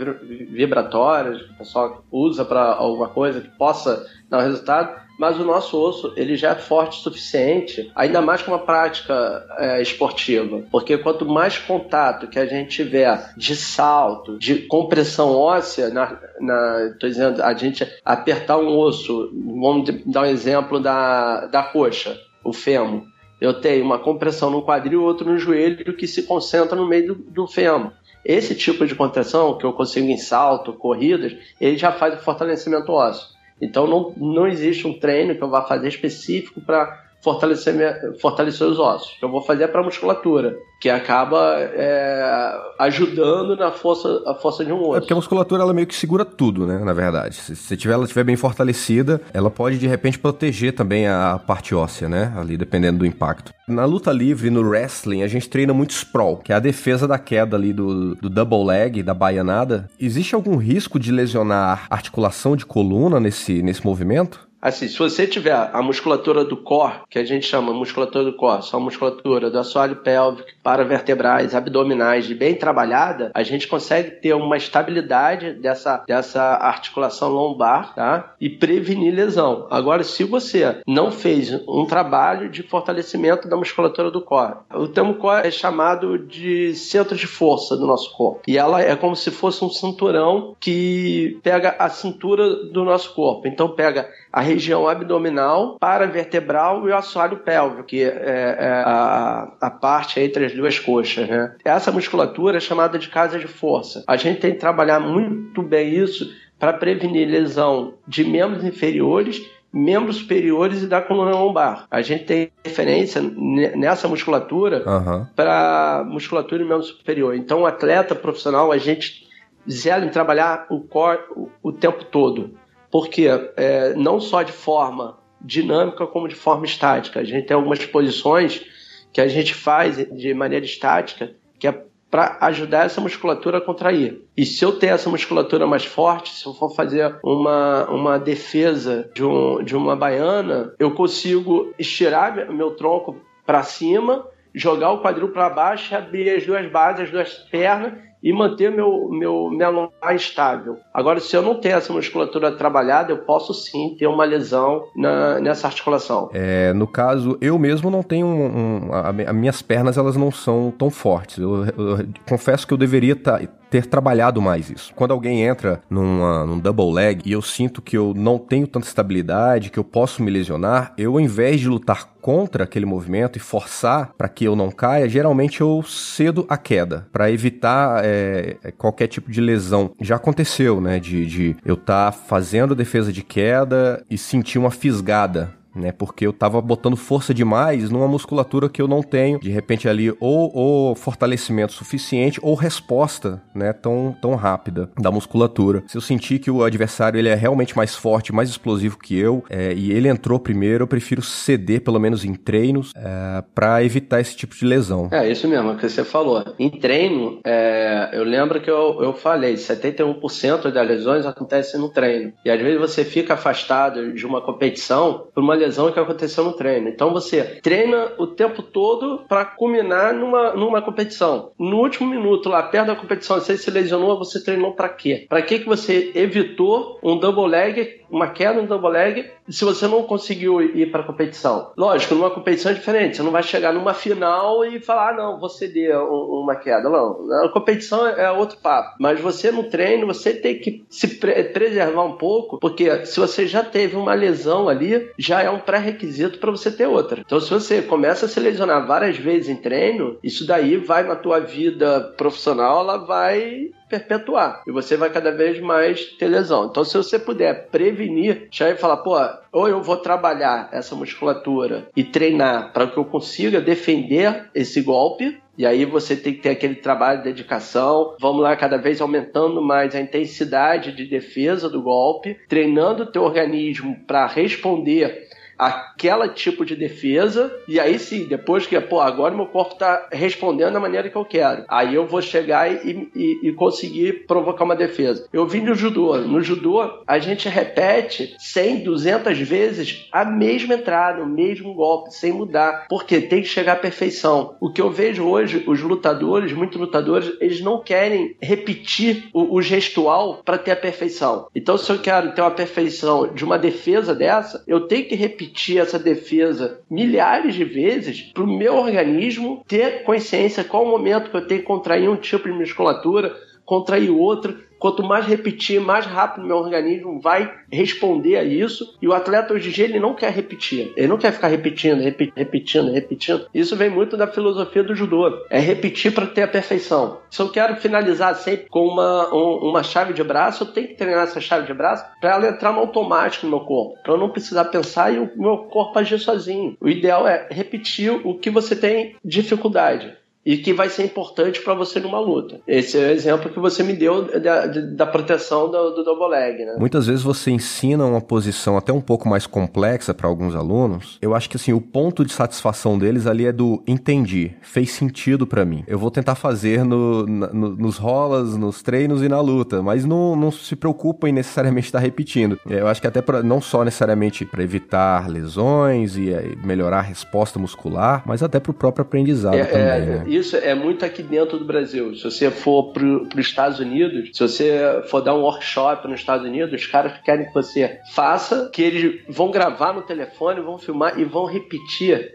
[0.50, 5.78] vibratórias que o pessoal usa para alguma coisa possa dar um resultado, mas o nosso
[5.78, 10.98] osso ele já é forte o suficiente, ainda mais com uma prática é, esportiva, porque
[10.98, 17.08] quanto mais contato que a gente tiver de salto, de compressão óssea, na, na tô
[17.08, 23.04] dizendo, a gente apertar um osso, vamos dar um exemplo da, da coxa, o fêmur.
[23.40, 27.16] Eu tenho uma compressão no quadril, outro no joelho que se concentra no meio do,
[27.16, 27.92] do fêmur.
[28.26, 32.92] Esse tipo de contração que eu consigo em salto, corridas, ele já faz o fortalecimento
[32.92, 33.37] ósseo.
[33.62, 38.68] Então não, não existe um treino que eu vá fazer específico para fortalecer, minha, fortalecer
[38.68, 39.18] os ossos.
[39.22, 44.82] Eu vou fazer para musculatura, que acaba é, ajudando na força, a força de um
[44.82, 44.98] osso.
[44.98, 46.80] É porque a musculatura ela meio que segura tudo, né?
[46.80, 51.08] Na verdade, se, se tiver, ela estiver bem fortalecida, ela pode de repente proteger também
[51.08, 52.34] a parte óssea, né?
[52.38, 53.52] Ali dependendo do impacto.
[53.68, 57.20] Na luta livre, no wrestling, a gente treina muito sprawl, que é a defesa da
[57.20, 59.90] queda ali do, do double leg, da baianada.
[60.00, 64.47] Existe algum risco de lesionar articulação de coluna nesse, nesse movimento?
[64.68, 68.64] Assim, se você tiver a musculatura do core, que a gente chama musculatura do core,
[68.64, 75.54] só musculatura do assoalho pélvico, paravertebrais, abdominais, bem trabalhada, a gente consegue ter uma estabilidade
[75.54, 78.36] dessa, dessa articulação lombar, tá?
[78.42, 79.68] E prevenir lesão.
[79.72, 85.14] Agora, se você não fez um trabalho de fortalecimento da musculatura do core, o termo
[85.14, 88.42] core é chamado de centro de força do nosso corpo.
[88.46, 93.48] E ela é como se fosse um cinturão que pega a cintura do nosso corpo.
[93.48, 99.72] Então, pega a região abdominal, paravertebral e o assoalho pélvico, que é, é a, a,
[99.72, 101.28] parte entre as duas coxas.
[101.28, 101.56] Né?
[101.64, 104.04] Essa musculatura é chamada de casa de força.
[104.08, 110.18] A gente tem que trabalhar muito bem isso para prevenir lesão de membros inferiores membros
[110.18, 111.86] superiores e da coluna lombar.
[111.92, 115.26] A gente tem referência nessa musculatura uhum.
[115.36, 117.36] para musculatura e membro superior.
[117.36, 119.28] Então, o atleta profissional, a gente
[119.70, 122.58] zela em trabalhar o core o, o tempo todo
[122.98, 127.20] porque é, não só de forma dinâmica como de forma estática.
[127.20, 128.66] A gente tem algumas posições
[129.14, 134.24] que a gente faz de maneira estática que é para ajudar essa musculatura a contrair.
[134.36, 139.12] E se eu tenho essa musculatura mais forte, se eu for fazer uma, uma defesa
[139.14, 145.28] de, um, de uma baiana, eu consigo estirar meu tronco para cima, jogar o quadril
[145.28, 150.16] para baixo, abrir as duas bases, as duas pernas e manter meu, meu, minha lombar
[150.16, 150.78] estável.
[150.94, 155.40] Agora, se eu não tenho essa musculatura trabalhada, eu posso sim ter uma lesão na,
[155.40, 156.30] nessa articulação.
[156.34, 160.74] É, no caso, eu mesmo não tenho um, um as minhas pernas elas não são
[160.78, 161.38] tão fortes.
[161.38, 164.94] Eu, eu confesso que eu deveria tá, ter trabalhado mais isso.
[164.96, 168.88] Quando alguém entra numa, num double leg e eu sinto que eu não tenho tanta
[168.88, 173.40] estabilidade, que eu posso me lesionar, eu ao invés de lutar contra aquele movimento e
[173.40, 179.08] forçar para que eu não caia, geralmente eu cedo a queda para evitar é, qualquer
[179.08, 179.92] tipo de lesão.
[180.02, 181.00] Já aconteceu, né?
[181.00, 185.92] De, de eu estar tá fazendo defesa de queda e sentir uma fisgada né?
[185.92, 189.40] Porque eu tava botando força demais numa musculatura que eu não tenho.
[189.40, 193.74] De repente ali, ou, ou fortalecimento suficiente, ou resposta, né?
[193.74, 195.84] Tão, tão rápida da musculatura.
[195.88, 199.44] Se eu sentir que o adversário ele é realmente mais forte, mais explosivo que eu,
[199.50, 204.20] é, e ele entrou primeiro, eu prefiro ceder, pelo menos em treinos, é, para evitar
[204.20, 205.10] esse tipo de lesão.
[205.12, 206.44] É, isso mesmo que você falou.
[206.58, 212.34] Em treino, é, eu lembro que eu, eu falei, 71% das lesões acontecem no treino.
[212.44, 216.44] E às vezes você fica afastado de uma competição por uma lesão lesão que aconteceu
[216.44, 216.90] no treino.
[216.90, 221.52] Então você treina o tempo todo para culminar numa, numa competição.
[221.60, 225.26] No último minuto, lá perto da competição, você se lesionou, você treinou para quê?
[225.30, 229.88] Para que que você evitou um double leg, uma queda no double leg, se você
[229.88, 231.72] não conseguiu ir para a competição?
[231.78, 233.18] Lógico, numa competição é diferente.
[233.18, 236.90] Você não vai chegar numa final e falar, ah, não, vou ceder uma queda.
[236.90, 238.96] Não, a competição é outro papo.
[239.00, 243.64] Mas você no treino, você tem que se preservar um pouco, porque se você já
[243.64, 247.22] teve uma lesão ali, já é um pré-requisito para você ter outra.
[247.26, 251.16] Então, se você começa a se lesionar várias vezes em treino, isso daí vai na
[251.16, 254.64] tua vida profissional, ela vai perpetuar.
[254.68, 256.66] E você vai cada vez mais ter lesão.
[256.66, 259.18] Então, se você puder prevenir, já vai falar, pô,
[259.52, 265.40] ou eu vou trabalhar essa musculatura e treinar para que eu consiga defender esse golpe,
[265.58, 268.16] e aí você tem que ter aquele trabalho de dedicação.
[268.20, 273.24] Vamos lá, cada vez aumentando mais a intensidade de defesa do golpe, treinando o teu
[273.24, 279.48] organismo para responder aquela tipo de defesa, e aí sim, depois que, pô, agora meu
[279.48, 283.52] corpo tá respondendo da maneira que eu quero, aí eu vou chegar e, e, e
[283.54, 285.28] conseguir provocar uma defesa.
[285.34, 286.18] Eu vim no judô.
[286.18, 292.32] No judô, a gente repete 100, 200 vezes a mesma entrada, o mesmo golpe, sem
[292.32, 294.56] mudar, porque tem que chegar à perfeição.
[294.60, 299.62] O que eu vejo hoje, os lutadores, muitos lutadores, eles não querem repetir o, o
[299.62, 301.48] gestual para ter a perfeição.
[301.56, 305.47] Então, se eu quero ter uma perfeição de uma defesa dessa, eu tenho que repetir
[305.48, 311.32] repetir essa defesa milhares de vezes para o meu organismo ter consciência qual o momento
[311.32, 316.06] que eu tenho que contrair um tipo de musculatura, contrair outro, Quanto mais repetir, mais
[316.06, 318.96] rápido meu organismo vai responder a isso.
[319.02, 320.94] E o atleta hoje em dia ele não quer repetir.
[320.96, 323.48] Ele não quer ficar repetindo, repetindo, repetindo.
[323.54, 325.46] Isso vem muito da filosofia do judô.
[325.50, 327.20] É repetir para ter a perfeição.
[327.30, 330.96] Se eu quero finalizar sempre com uma, um, uma chave de braço, eu tenho que
[330.96, 333.98] treinar essa chave de braço para ela entrar no automático no meu corpo.
[334.04, 336.78] Para eu não precisar pensar e o meu corpo agir sozinho.
[336.80, 340.16] O ideal é repetir o que você tem dificuldade
[340.48, 342.62] e que vai ser importante para você numa luta.
[342.66, 346.64] Esse é o exemplo que você me deu da, da proteção do, do double leg,
[346.64, 346.78] né?
[346.80, 351.20] Muitas vezes você ensina uma posição até um pouco mais complexa para alguns alunos.
[351.22, 355.46] Eu acho que assim, o ponto de satisfação deles ali é do entendi, fez sentido
[355.46, 355.84] para mim.
[355.86, 360.34] Eu vou tentar fazer no, no, nos rolas, nos treinos e na luta, mas não,
[360.34, 362.58] não se preocupem necessariamente estar repetindo.
[362.66, 367.02] Eu acho que até pra, não só necessariamente para evitar lesões e é, melhorar a
[367.02, 369.84] resposta muscular, mas até para o próprio aprendizado é, também.
[369.84, 370.37] É, né?
[370.38, 372.16] Isso é muito aqui dentro do Brasil.
[372.16, 376.46] Se você for para os Estados Unidos, se você for dar um workshop nos Estados
[376.46, 381.20] Unidos, os caras querem que você faça, que eles vão gravar no telefone, vão filmar
[381.20, 382.34] e vão repetir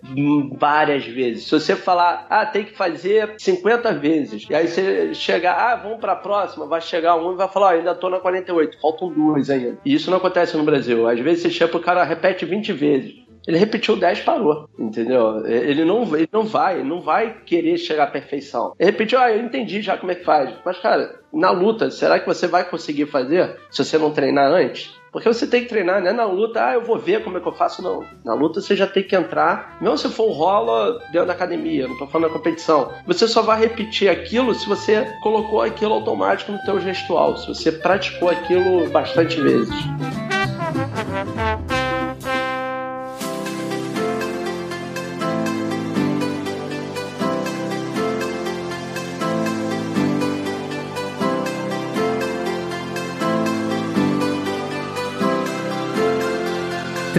[0.58, 1.44] várias vezes.
[1.44, 5.98] Se você falar, ah, tem que fazer 50 vezes, e aí você chegar, ah, vamos
[5.98, 9.12] para a próxima, vai chegar um e vai falar, ah, ainda tô na 48, faltam
[9.12, 9.78] duas ainda.
[9.84, 11.08] E isso não acontece no Brasil.
[11.08, 13.21] Às vezes você chega pro cara, repete 20 vezes.
[13.46, 15.44] Ele repetiu 10 parou, entendeu?
[15.46, 18.74] Ele não, ele não vai, não vai querer chegar à perfeição.
[18.78, 20.50] Ele repetiu, ah, eu entendi já como é que faz.
[20.64, 24.94] Mas, cara, na luta, será que você vai conseguir fazer se você não treinar antes?
[25.12, 26.10] Porque você tem que treinar, né?
[26.10, 28.02] Na luta, ah, eu vou ver como é que eu faço, não.
[28.24, 31.98] Na luta você já tem que entrar, mesmo se for rola dentro da academia, não
[31.98, 32.90] tô falando da competição.
[33.06, 37.70] Você só vai repetir aquilo se você colocou aquilo automático no teu gestual, se você
[37.70, 39.74] praticou aquilo bastante vezes.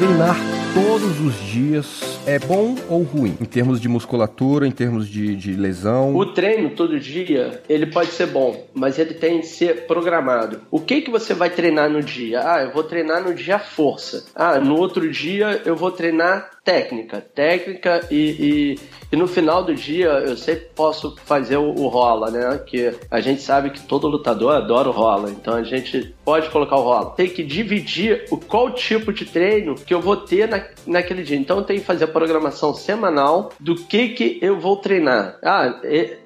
[0.04, 0.36] Treinar
[0.74, 3.38] todos os dias é bom ou ruim?
[3.40, 6.16] Em termos de musculatura, em termos de, de, lesão?
[6.16, 10.62] O treino todo dia, ele pode ser bom, mas ele tem que ser programado.
[10.72, 12.42] O que que você vai treinar no dia?
[12.44, 14.26] Ah, eu vou treinar no dia força.
[14.36, 17.20] Ah, no outro dia eu vou treinar técnica.
[17.20, 18.80] Técnica e, e,
[19.12, 22.58] e no final do dia eu sempre posso fazer o, o, rola, né?
[22.66, 26.78] Que a gente sabe que todo lutador adora o rola, então a gente pode colocar
[26.78, 27.12] o rola.
[27.12, 31.38] Tem que dividir o qual tipo de treino que eu vou ter na, naquele dia.
[31.38, 35.38] Então tenho que fazer programação semanal do que que eu vou treinar.
[35.44, 35.82] Ah,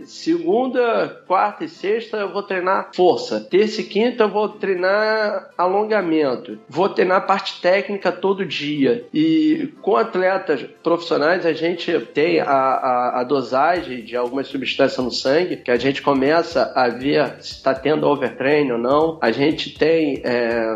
[0.06, 3.42] segunda, quarta e sexta eu vou treinar força.
[3.50, 6.60] Terça e quinta eu vou treinar alongamento.
[6.70, 9.06] Vou treinar parte técnica todo dia.
[9.14, 15.04] E com atleta atletas profissionais, a gente tem a, a, a, dosagem de algumas substâncias
[15.04, 19.20] no sangue, que a gente começa a ver se está tendo overtraining ou não.
[19.22, 20.76] A gente tem é,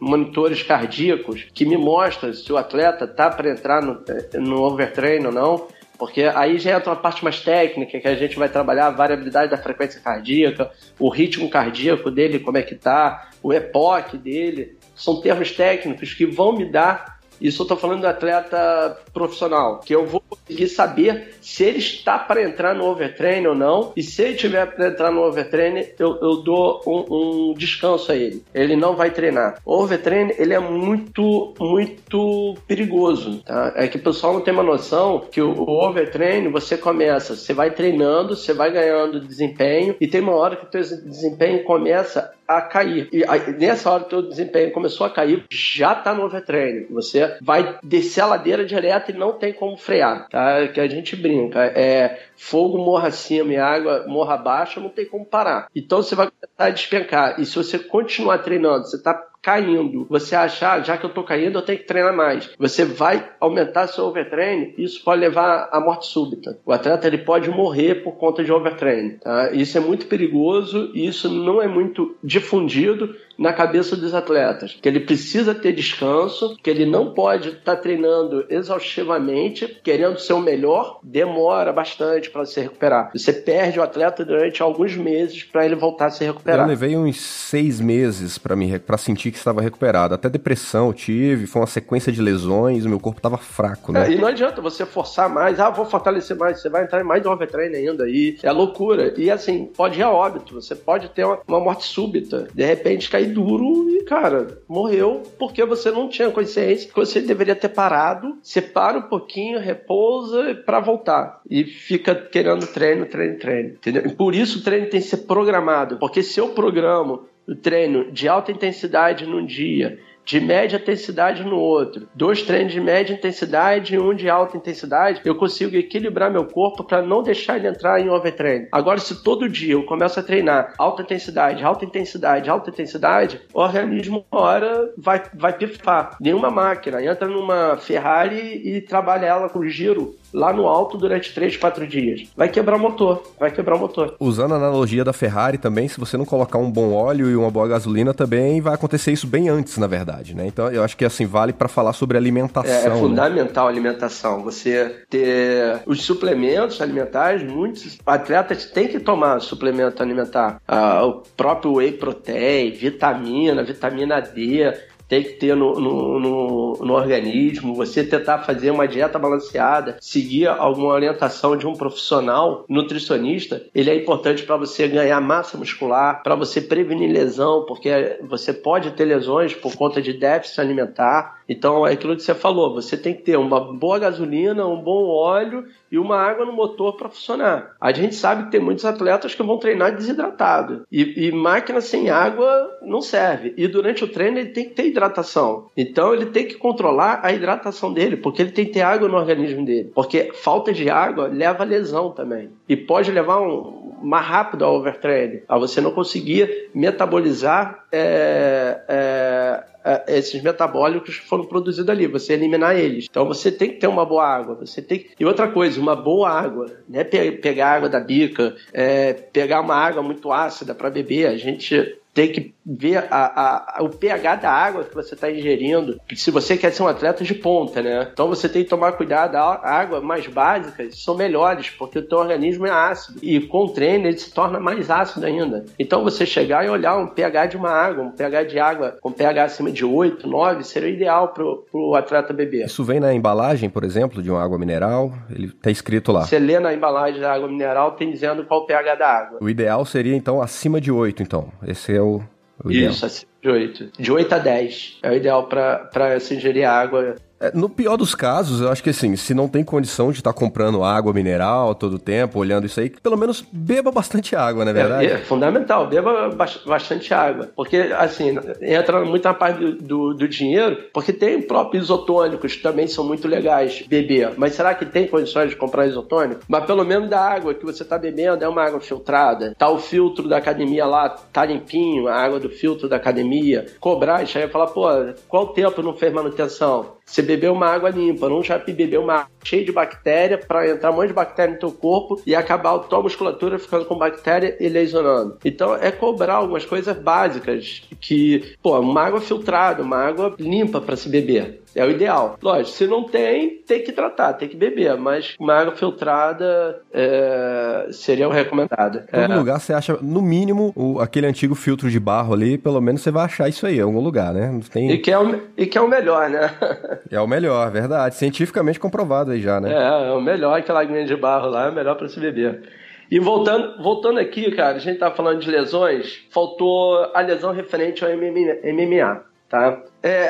[0.00, 4.02] monitores cardíacos que me mostram se o atleta está para entrar no,
[4.34, 5.68] no overtraining ou não.
[5.98, 9.50] Porque aí já entra uma parte mais técnica, que a gente vai trabalhar a variabilidade
[9.50, 14.78] da frequência cardíaca, o ritmo cardíaco dele, como é que tá, o EPOC dele.
[14.94, 19.94] São termos técnicos que vão me dar Isso eu tô falando do atleta profissional, que
[19.94, 24.22] eu vou conseguir saber se ele está para entrar no overtrain ou não, e se
[24.22, 28.42] ele tiver para entrar no overtrain, eu, eu dou um, um, descanso a ele.
[28.54, 29.60] Ele não vai treinar.
[29.64, 33.72] O overtrain, ele é muito, muito perigoso, tá?
[33.76, 37.52] É que o pessoal não tem uma noção que o, o overtrain, você começa, você
[37.52, 42.32] vai treinando, você vai ganhando desempenho, e tem uma hora que o teu desempenho começa
[42.46, 43.08] a cair.
[43.12, 46.86] E aí, nessa hora que o teu desempenho começou a cair, já está no overtraining.
[46.90, 50.68] Você vai descer a ladeira direto e não tem como frear, tá?
[50.68, 51.60] Que a gente brinca.
[51.60, 55.68] É fogo morra acima e água morra abaixo, não tem como parar.
[55.74, 57.40] Então você vai começar a despencar.
[57.40, 61.58] E se você continuar treinando, você está caindo, você achar, já que eu tô caindo,
[61.58, 62.50] eu tenho que treinar mais.
[62.58, 66.58] Você vai aumentar seu overtraining, isso pode levar à morte súbita.
[66.66, 69.18] O atleta ele pode morrer por conta de overtraining.
[69.18, 69.50] Tá?
[69.52, 74.88] Isso é muito perigoso e isso não é muito difundido na cabeça dos atletas, que
[74.88, 80.40] ele precisa ter descanso, que ele não pode estar tá treinando exaustivamente, querendo ser o
[80.40, 83.10] melhor, demora bastante para se recuperar.
[83.14, 86.60] Você perde o atleta durante alguns meses para ele voltar a se recuperar.
[86.60, 90.14] Eu levei uns seis meses para me para sentir que estava recuperado.
[90.14, 94.08] Até depressão eu tive, foi uma sequência de lesões, meu corpo estava fraco, né?
[94.08, 97.04] É, e não adianta você forçar mais, ah, vou fortalecer mais, você vai entrar em
[97.04, 99.14] mais overtraining ainda aí, é loucura.
[99.16, 103.08] E assim, pode ir a óbito, você pode ter uma, uma morte súbita, de repente
[103.08, 108.36] cair duro e, cara, morreu porque você não tinha consciência que você deveria ter parado,
[108.42, 111.40] separa um pouquinho, repousa para voltar.
[111.48, 113.68] E fica querendo treino, treino, treino.
[113.70, 114.06] Entendeu?
[114.06, 118.10] E por isso o treino tem que ser programado, porque se eu programo o treino
[118.12, 119.98] de alta intensidade num dia
[120.28, 125.22] de média intensidade no outro, dois treinos de média intensidade e um de alta intensidade,
[125.24, 128.68] eu consigo equilibrar meu corpo para não deixar ele entrar em overtraining.
[128.70, 133.58] Agora, se todo dia eu começo a treinar alta intensidade, alta intensidade, alta intensidade, o
[133.58, 136.18] organismo, uma hora, vai, vai pifar.
[136.20, 141.56] Nenhuma máquina entra numa Ferrari e trabalha ela com giro lá no alto durante 3,
[141.56, 142.28] 4 dias.
[142.36, 144.14] Vai quebrar o motor, vai quebrar o motor.
[144.20, 147.50] Usando a analogia da Ferrari também, se você não colocar um bom óleo e uma
[147.50, 150.46] boa gasolina também, vai acontecer isso bem antes, na verdade né?
[150.46, 152.72] Então eu acho que assim vale para falar sobre alimentação.
[152.72, 152.96] É, é né?
[152.96, 153.70] fundamental né?
[153.70, 154.42] a alimentação.
[154.42, 160.60] Você ter os suplementos alimentares, muitos atletas têm que tomar suplemento alimentar.
[160.66, 164.72] Ah, o próprio whey protein, vitamina, vitamina D
[165.08, 170.46] tem que ter no, no, no, no, organismo, você tentar fazer uma dieta balanceada, seguir
[170.46, 176.34] alguma orientação de um profissional nutricionista, ele é importante para você ganhar massa muscular, para
[176.34, 181.37] você prevenir lesão, porque você pode ter lesões por conta de déficit alimentar.
[181.48, 185.06] Então é aquilo que você falou, você tem que ter uma boa gasolina, um bom
[185.06, 187.74] óleo e uma água no motor para funcionar.
[187.80, 192.10] A gente sabe que tem muitos atletas que vão treinar desidratado e, e, máquina sem
[192.10, 193.54] água não serve.
[193.56, 195.68] E durante o treino ele tem que ter hidratação.
[195.76, 199.16] Então ele tem que controlar a hidratação dele, porque ele tem que ter água no
[199.16, 199.90] organismo dele.
[199.94, 204.76] Porque falta de água leva a lesão também e pode levar um, mais rápido ao
[204.76, 209.64] overtraining, a você não conseguir metabolizar é, é,
[210.06, 213.06] esses metabólicos que foram produzidos ali, você eliminar eles.
[213.08, 215.10] Então você tem que ter uma boa água, você tem que...
[215.18, 219.74] E outra coisa, uma boa água, não é pegar água da bica, é pegar uma
[219.74, 221.26] água muito ácida para beber.
[221.26, 225.98] A gente tem que ver a, a, o pH da água que você está ingerindo,
[226.14, 228.08] se você quer ser um atleta de ponta, né?
[228.12, 232.18] Então você tem que tomar cuidado, a água mais básicas são melhores, porque o teu
[232.18, 235.64] organismo é ácido, e com o treino ele se torna mais ácido ainda.
[235.78, 239.10] Então você chegar e olhar um pH de uma água, um pH de água com
[239.10, 242.66] pH acima de 8, 9, seria ideal para o atleta beber.
[242.66, 246.26] Isso vem na embalagem, por exemplo, de uma água mineral, ele está escrito lá.
[246.26, 249.38] Você lê na embalagem da água mineral, tem dizendo qual o pH da água.
[249.40, 251.48] O ideal seria então acima de 8, então.
[251.66, 252.20] Esse é o
[252.66, 253.92] Isso, acima de 8.
[253.98, 257.16] De 8 a 10 é o ideal para se ingerir água
[257.54, 260.38] no pior dos casos, eu acho que assim, se não tem condição de estar tá
[260.38, 264.74] comprando água mineral todo tempo, olhando isso aí, pelo menos beba bastante água, não é
[264.74, 265.06] verdade?
[265.06, 266.30] É, é fundamental, beba
[266.66, 267.48] bastante água.
[267.54, 272.62] Porque, assim, entra muito na parte do, do, do, dinheiro, porque tem próprios isotônicos que
[272.62, 274.32] também são muito legais beber.
[274.36, 276.42] Mas será que tem condições de comprar isotônico?
[276.48, 279.54] Mas pelo menos da água que você está bebendo é uma água filtrada.
[279.56, 283.66] Tá o filtro da academia lá, tá limpinho, a água do filtro da academia.
[283.78, 284.86] Cobrar, e aí falar, pô,
[285.28, 286.97] qual tempo não fez manutenção?
[287.08, 290.96] Você bebeu uma água limpa, não já bebeu uma cheio de bactéria para entrar um
[290.96, 294.68] monte de bactéria no teu corpo e acabar a tua musculatura ficando com bactéria e
[294.68, 295.38] lesionando.
[295.44, 300.96] Então é cobrar algumas coisas básicas que, pô, uma água filtrada, uma água limpa para
[300.96, 301.62] se beber.
[301.74, 302.36] É o ideal.
[302.42, 307.88] Lógico, se não tem, tem que tratar, tem que beber, mas uma água filtrada é,
[307.92, 309.04] seria o recomendado.
[309.10, 309.36] Todo é.
[309.36, 313.10] lugar você acha, no mínimo, o, aquele antigo filtro de barro ali, pelo menos você
[313.10, 314.58] vai achar isso aí em algum lugar, né?
[314.72, 314.90] Tem...
[314.90, 316.50] E, que é o, e que é o melhor, né?
[317.10, 318.16] é o melhor, verdade.
[318.16, 319.72] Cientificamente comprovado aí já, né?
[319.72, 322.62] É, é o melhor, aquela aguinha de barro lá, é o melhor para se beber.
[323.10, 328.04] E voltando, voltando aqui, cara, a gente tá falando de lesões, faltou a lesão referente
[328.04, 329.82] ao MMA, tá?
[330.02, 330.28] É,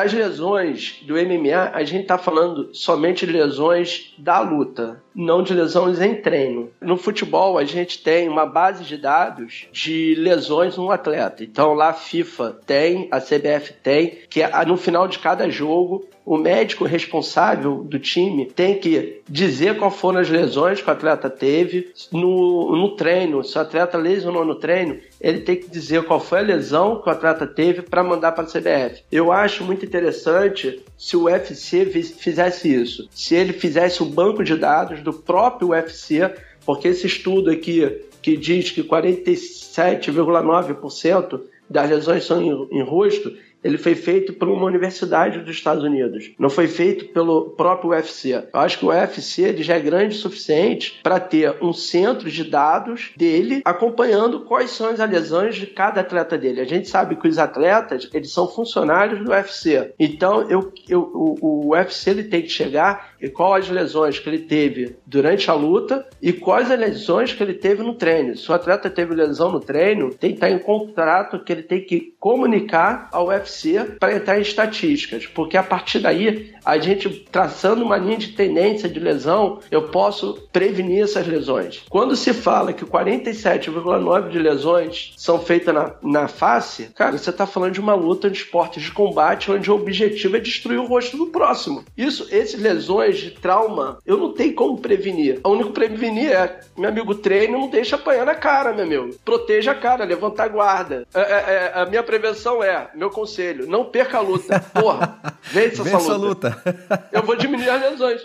[0.00, 5.52] as lesões do MMA, a gente está falando somente de lesões da luta, não de
[5.52, 6.70] lesões em treino.
[6.80, 11.44] No futebol, a gente tem uma base de dados de lesões no atleta.
[11.44, 16.08] Então, lá a FIFA tem, a CBF tem, que é, no final de cada jogo
[16.24, 21.28] o médico responsável do time tem que dizer qual foram as lesões que o atleta
[21.28, 23.42] teve no, no treino.
[23.42, 27.08] Se o atleta lesionou no treino, ele tem que dizer qual foi a lesão que
[27.08, 29.02] o atleta teve para mandar para a CBF.
[29.10, 33.08] Eu acho muito interessante se o UFC fizesse isso.
[33.10, 36.32] Se ele fizesse um banco de dados do próprio UFC,
[36.64, 43.78] porque esse estudo aqui que diz que 47,9% das lesões são em, em rosto, ele
[43.78, 46.32] foi feito por uma universidade dos Estados Unidos.
[46.38, 48.32] Não foi feito pelo próprio UFC.
[48.52, 52.30] Eu acho que o UFC ele já é grande o suficiente para ter um centro
[52.30, 56.60] de dados dele acompanhando quais são as lesões de cada atleta dele.
[56.60, 59.92] A gente sabe que os atletas eles são funcionários do UFC.
[59.98, 64.28] Então eu, eu, o, o UFC ele tem que chegar e quais as lesões que
[64.28, 68.36] ele teve durante a luta e quais as lesões que ele teve no treino.
[68.36, 71.84] Se o atleta teve lesão no treino, tem que estar em contrato que ele tem
[71.84, 77.08] que comunicar ao UFC UFC para entrar em estatísticas, porque a partir daí, a gente
[77.30, 81.82] traçando uma linha de tendência de lesão, eu posso prevenir essas lesões.
[81.88, 87.46] Quando se fala que 47,9% de lesões são feitas na, na face, cara, você está
[87.46, 91.16] falando de uma luta de esportes de combate onde o objetivo é destruir o rosto
[91.16, 91.84] do próximo.
[91.96, 95.40] Isso, essas lesões de trauma, eu não tenho como prevenir.
[95.44, 99.16] O único prevenir é, meu amigo, treino, não deixa apanhar na cara, meu amigo.
[99.24, 101.06] Proteja a cara, levanta a guarda.
[101.14, 104.60] É, é, é, a minha prevenção é, meu conselho não perca a luta.
[104.60, 106.60] Porra, vença, vença essa luta.
[106.64, 107.08] luta.
[107.12, 108.22] Eu vou diminuir as lesões.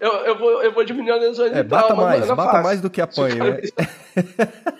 [0.00, 1.52] Eu, eu, vou, eu vou diminuir as lesões.
[1.52, 3.60] É, bata mais, bata mais do que apanhe, né?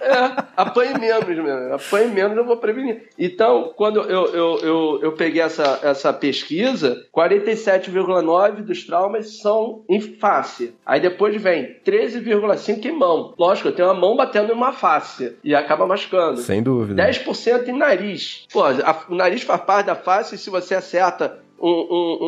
[0.00, 1.74] É, apanhe menos mesmo.
[1.74, 3.08] Apanhe menos, eu vou prevenir.
[3.18, 10.00] Então, quando eu, eu, eu, eu peguei essa, essa pesquisa, 47,9% dos traumas são em
[10.00, 10.74] face.
[10.84, 13.34] Aí depois vem 13,5% em mão.
[13.38, 16.40] Lógico, eu tenho uma mão batendo em uma face e acaba machucando.
[16.40, 17.02] Sem dúvida.
[17.02, 18.46] 10% em nariz.
[18.52, 22.18] Pô, a, o nariz faz parte da face e se você acerta um, um,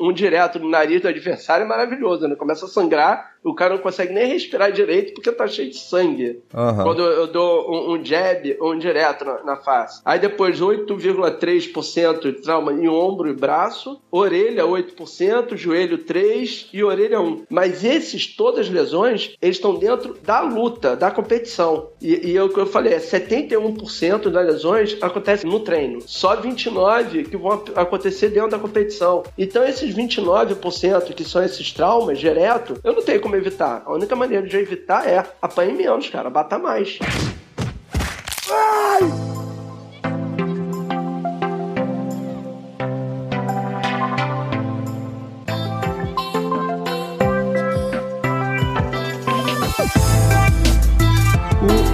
[0.00, 2.34] um, um, direto no nariz do adversário é maravilhoso, né?
[2.34, 6.42] Começa a sangrar, o cara não consegue nem respirar direito porque tá cheio de sangue.
[6.52, 6.82] Uhum.
[6.82, 10.00] Quando eu dou um, um jab ou um direto na, na face.
[10.04, 17.18] Aí depois 8,3% de trauma em ombro e braço, orelha 8%, joelho 3% e orelha
[17.18, 17.44] 1%.
[17.48, 21.90] Mas esses, todas as lesões, eles estão dentro da luta, da competição.
[22.02, 26.00] E, e é o que eu falei, é 71% das lesões acontecem no treino.
[26.04, 29.22] Só 29% que vão acontecer dentro da competição.
[29.38, 33.82] Então esses 29% que são esses traumas direto, eu não tenho como evitar.
[33.84, 36.98] A única maneira de evitar é apanhe menos, cara, bata mais.
[38.50, 39.35] Ai!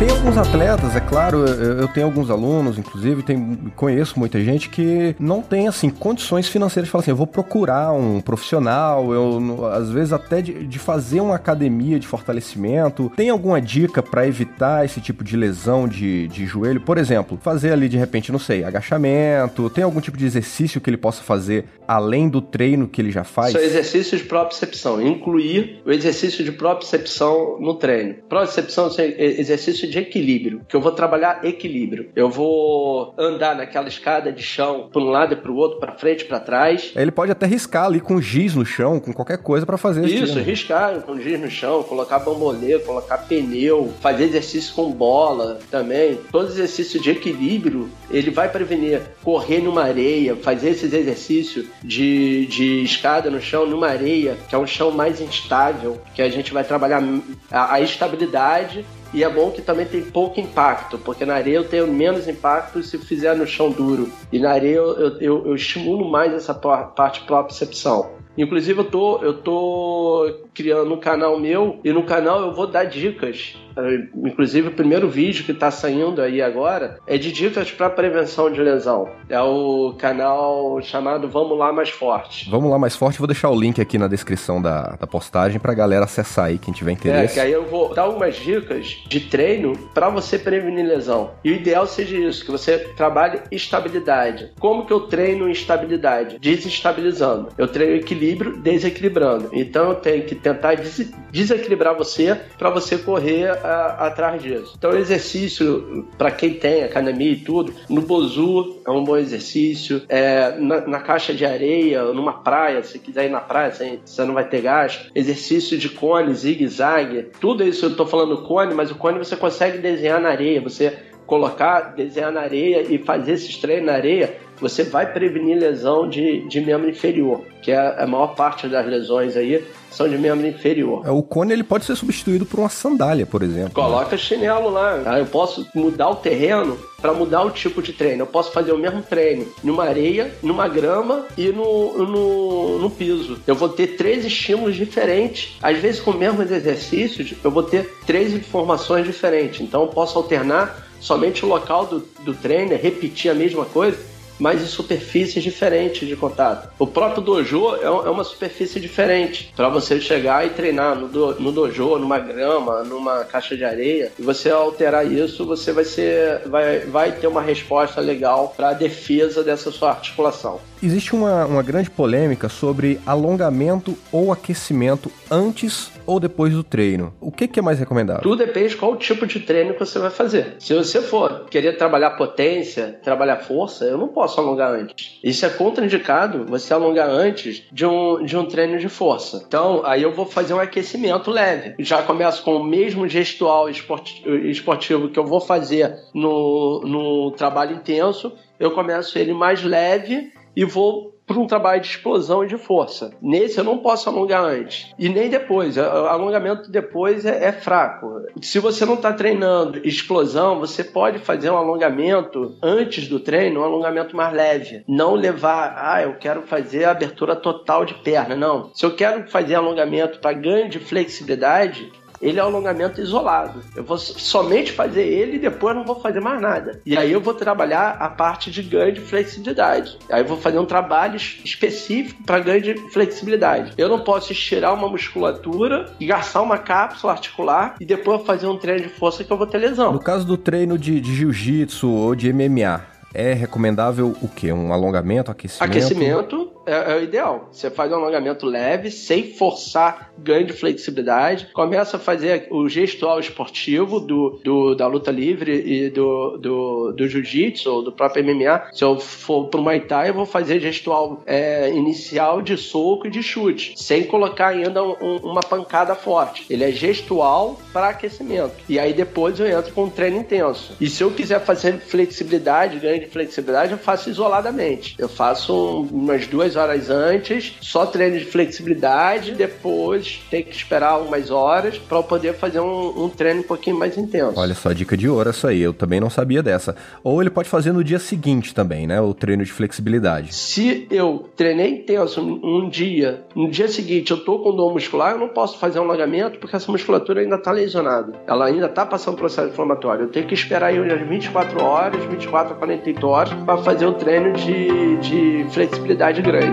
[0.02, 5.14] Tem alguns atletas, é claro, eu tenho alguns alunos, inclusive, tem, conheço muita gente que
[5.16, 9.90] não tem, assim, condições financeiras de falar assim, eu vou procurar um profissional, eu, às
[9.90, 13.12] vezes até de, de fazer uma academia de fortalecimento.
[13.14, 16.80] Tem alguma dica para evitar esse tipo de lesão de, de joelho?
[16.80, 20.90] Por exemplo, fazer ali, de repente, não sei, agachamento, tem algum tipo de exercício que
[20.90, 23.52] ele possa fazer além do treino que ele já faz?
[23.52, 28.14] São exercícios de propriocepção, incluir o exercício de propriocepção no treino.
[28.28, 32.10] Propriocepção é exercício de equilíbrio, que eu vou trabalhar equilíbrio.
[32.14, 35.92] Eu vou andar naquela escada de chão para um lado e para o outro, para
[35.92, 36.92] frente, para trás.
[36.94, 40.38] Ele pode até riscar ali com giz no chão, com qualquer coisa para fazer isso.
[40.40, 46.18] riscar com giz no chão, colocar bambolê, colocar pneu, fazer exercício com bola também.
[46.30, 52.82] Todo exercício de equilíbrio, ele vai prevenir correr numa areia, fazer esses exercícios de, de
[52.82, 56.64] escada no chão, numa areia, que é um chão mais instável, que a gente vai
[56.64, 57.02] trabalhar
[57.50, 61.68] a, a estabilidade e é bom que também tem pouco impacto, porque na areia eu
[61.68, 64.10] tenho menos impacto se fizer no chão duro.
[64.32, 68.22] E na areia eu, eu, eu estimulo mais essa parte propriocepção.
[68.36, 72.84] Inclusive, eu tô, eu tô criando um canal meu e no canal eu vou dar
[72.84, 73.54] dicas.
[73.76, 78.50] Eh, inclusive, o primeiro vídeo que está saindo aí agora é de dicas para prevenção
[78.50, 79.08] de lesão.
[79.28, 82.50] É o canal chamado Vamos Lá Mais Forte.
[82.50, 85.74] Vamos Lá Mais Forte, vou deixar o link aqui na descrição da, da postagem para
[85.74, 87.38] galera acessar aí, quem tiver interesse.
[87.38, 91.30] É, que aí eu vou dar algumas dicas de treino para você prevenir lesão.
[91.44, 94.50] E o ideal seja isso, que você trabalhe estabilidade.
[94.58, 96.38] Como que eu treino estabilidade?
[96.38, 97.48] Desestabilizando.
[97.56, 99.50] Eu treino equilíbrio desequilibrando.
[99.52, 104.74] Então eu tenho que tentar des desequilibrar você para você correr a, atrás disso.
[104.76, 110.02] Então, exercício, para quem tem academia e tudo, no Bozu é um bom exercício.
[110.08, 114.24] É, na, na, caixa de areia, numa praia, se quiser ir na praia, você, você
[114.24, 115.10] não vai ter gasto.
[115.14, 117.30] Exercício de cone, zigue-zague.
[117.40, 120.60] Tudo isso eu estou falando cone, mas o cone você consegue desenhar na areia.
[120.60, 120.96] Você
[121.26, 126.46] colocar, desenhar na areia e fazer esses treinos na areia, você vai prevenir lesão de,
[126.48, 131.02] de membro inferior, que é a maior parte das lesões aí são de membro inferior.
[131.04, 133.72] É, o cone ele pode ser substituído por uma sandália, por exemplo.
[133.72, 134.16] Coloca né?
[134.16, 135.18] chinelo lá.
[135.18, 138.22] Eu posso mudar o terreno para mudar o tipo de treino.
[138.22, 143.38] Eu posso fazer o mesmo treino numa areia, numa grama e no, no, no piso.
[143.46, 145.58] Eu vou ter três estímulos diferentes.
[145.60, 149.60] Às vezes, com o mesmo exercícios, eu vou ter três informações diferentes.
[149.60, 154.60] Então, eu posso alternar somente o local do, do treino, repetir a mesma coisa mas
[154.60, 156.68] em superfícies diferentes de contato.
[156.76, 161.40] O próprio dojo é, é uma superfície diferente para você chegar e treinar no, do,
[161.40, 164.10] no dojo, numa grama, numa caixa de areia.
[164.18, 168.72] E você alterar isso, você vai ser, vai, vai ter uma resposta legal para a
[168.72, 170.58] defesa dessa sua articulação.
[170.82, 177.12] Existe uma, uma grande polêmica sobre alongamento ou aquecimento antes ou depois do treino.
[177.20, 178.22] O que, que é mais recomendável?
[178.22, 180.56] Tudo depende de qual tipo de treino que você vai fazer.
[180.58, 185.18] Se você for querer trabalhar potência, trabalhar força, eu não posso alongar antes.
[185.22, 189.42] Isso é contraindicado você alongar antes de um, de um treino de força.
[189.46, 191.74] Então, aí eu vou fazer um aquecimento leve.
[191.78, 198.32] Já começo com o mesmo gestual esportivo que eu vou fazer no, no trabalho intenso.
[198.58, 203.12] Eu começo ele mais leve e vou para um trabalho de explosão e de força.
[203.20, 205.78] Nesse eu não posso alongar antes e nem depois.
[205.78, 208.22] Alongamento depois é, é fraco.
[208.40, 213.64] Se você não está treinando explosão, você pode fazer um alongamento antes do treino, um
[213.64, 214.84] alongamento mais leve.
[214.88, 218.34] Não levar, ah, eu quero fazer a abertura total de perna.
[218.36, 218.70] Não.
[218.74, 221.90] Se eu quero fazer alongamento para ganho de flexibilidade,
[222.22, 223.60] ele é um alongamento isolado.
[223.74, 226.80] Eu vou somente fazer ele e depois não vou fazer mais nada.
[226.86, 229.98] E aí eu vou trabalhar a parte de ganho de flexibilidade.
[230.08, 233.72] Aí eu vou fazer um trabalho específico para ganho de flexibilidade.
[233.76, 238.82] Eu não posso estirar uma musculatura, gastar uma cápsula articular e depois fazer um treino
[238.82, 239.92] de força que eu vou ter lesão.
[239.92, 244.52] No caso do treino de, de jiu-jitsu ou de MMA, é recomendável o quê?
[244.52, 245.70] Um alongamento, aquecimento?
[245.70, 247.48] Aquecimento é, é, o ideal.
[247.50, 251.48] Você faz um alongamento leve, sem forçar ganho de flexibilidade.
[251.52, 257.08] Começa a fazer o gestual esportivo do, do da luta livre e do, do, do
[257.08, 258.68] jiu-jitsu ou do próprio MMA.
[258.72, 263.10] Se eu for pro Muay Thai, eu vou fazer gestual é, inicial de soco e
[263.10, 266.46] de chute, sem colocar ainda um, um, uma pancada forte.
[266.48, 268.54] Ele é gestual para aquecimento.
[268.68, 270.76] E aí depois eu entro com um treino intenso.
[270.80, 274.94] E se eu quiser fazer flexibilidade, ganho de flexibilidade, eu faço isoladamente.
[274.98, 280.54] Eu faço um, umas duas duas horas antes, só treino de flexibilidade, depois tem que
[280.54, 284.38] esperar umas horas para poder fazer um, um, treino um pouquinho mais intenso.
[284.38, 286.76] Olha só, dica de ouro essa aí, eu também não sabia dessa.
[287.02, 289.00] Ou ele pode fazer no dia seguinte também, né?
[289.00, 290.34] O treino de flexibilidade.
[290.34, 295.18] Se eu treinei intenso um dia, no dia seguinte eu tô com dor muscular, eu
[295.18, 298.12] não posso fazer um alongamento porque essa musculatura ainda tá lesionada.
[298.26, 300.04] Ela ainda tá passando processo inflamatório.
[300.04, 303.94] Eu tenho que esperar aí umas 24 horas, 24 a 48 horas para fazer um
[303.94, 306.44] treino de, de flexibilidade grande Uh,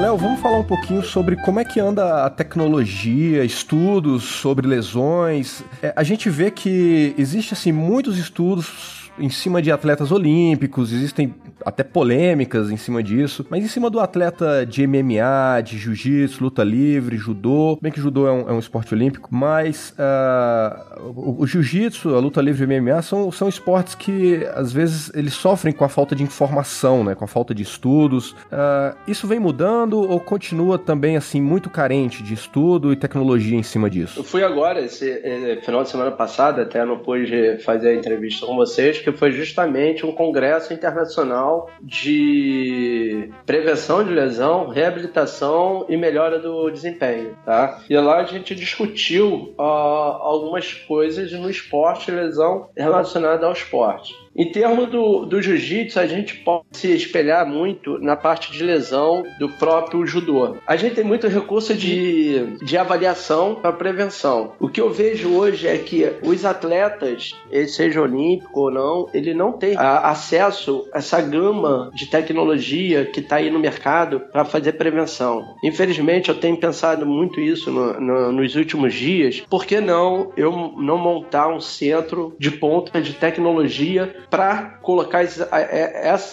[0.00, 5.64] Léo, vamos falar um pouquinho sobre como é que anda a tecnologia, estudos sobre lesões.
[5.82, 11.34] É, a gente vê que existe assim muitos estudos em cima de atletas olímpicos, existem
[11.64, 16.62] até polêmicas em cima disso, mas em cima do atleta de MMA, de jiu-jitsu, luta
[16.62, 21.46] livre, judô, bem que judô é um, é um esporte olímpico, mas uh, o, o
[21.46, 25.84] jiu-jitsu, a luta livre e MMA são, são esportes que às vezes eles sofrem com
[25.84, 28.32] a falta de informação, né, com a falta de estudos.
[28.32, 33.62] Uh, isso vem mudando ou continua também assim muito carente de estudo e tecnologia em
[33.62, 34.20] cima disso?
[34.20, 38.46] Eu fui agora, esse, esse final de semana passada, até não pude fazer a entrevista
[38.46, 46.40] com vocês, que foi justamente um congresso internacional de prevenção de lesão, reabilitação e melhora
[46.40, 47.84] do desempenho, tá?
[47.88, 54.12] E lá a gente discutiu uh, algumas coisas no esporte, lesão relacionada ao esporte.
[54.36, 59.22] Em termos do, do jiu-jitsu, a gente pode se espelhar muito na parte de lesão
[59.38, 60.56] do próprio judô.
[60.66, 64.52] A gente tem muito recurso de, de avaliação para prevenção.
[64.60, 67.32] O que eu vejo hoje é que os atletas,
[67.68, 73.36] seja olímpico ou não, ele não tem acesso a essa gama de tecnologia que está
[73.36, 75.54] aí no mercado para fazer prevenção.
[75.62, 79.40] Infelizmente, eu tenho pensado muito isso no, no, nos últimos dias.
[79.48, 85.48] Por que não eu não montar um centro de ponta de tecnologia para colocar essa,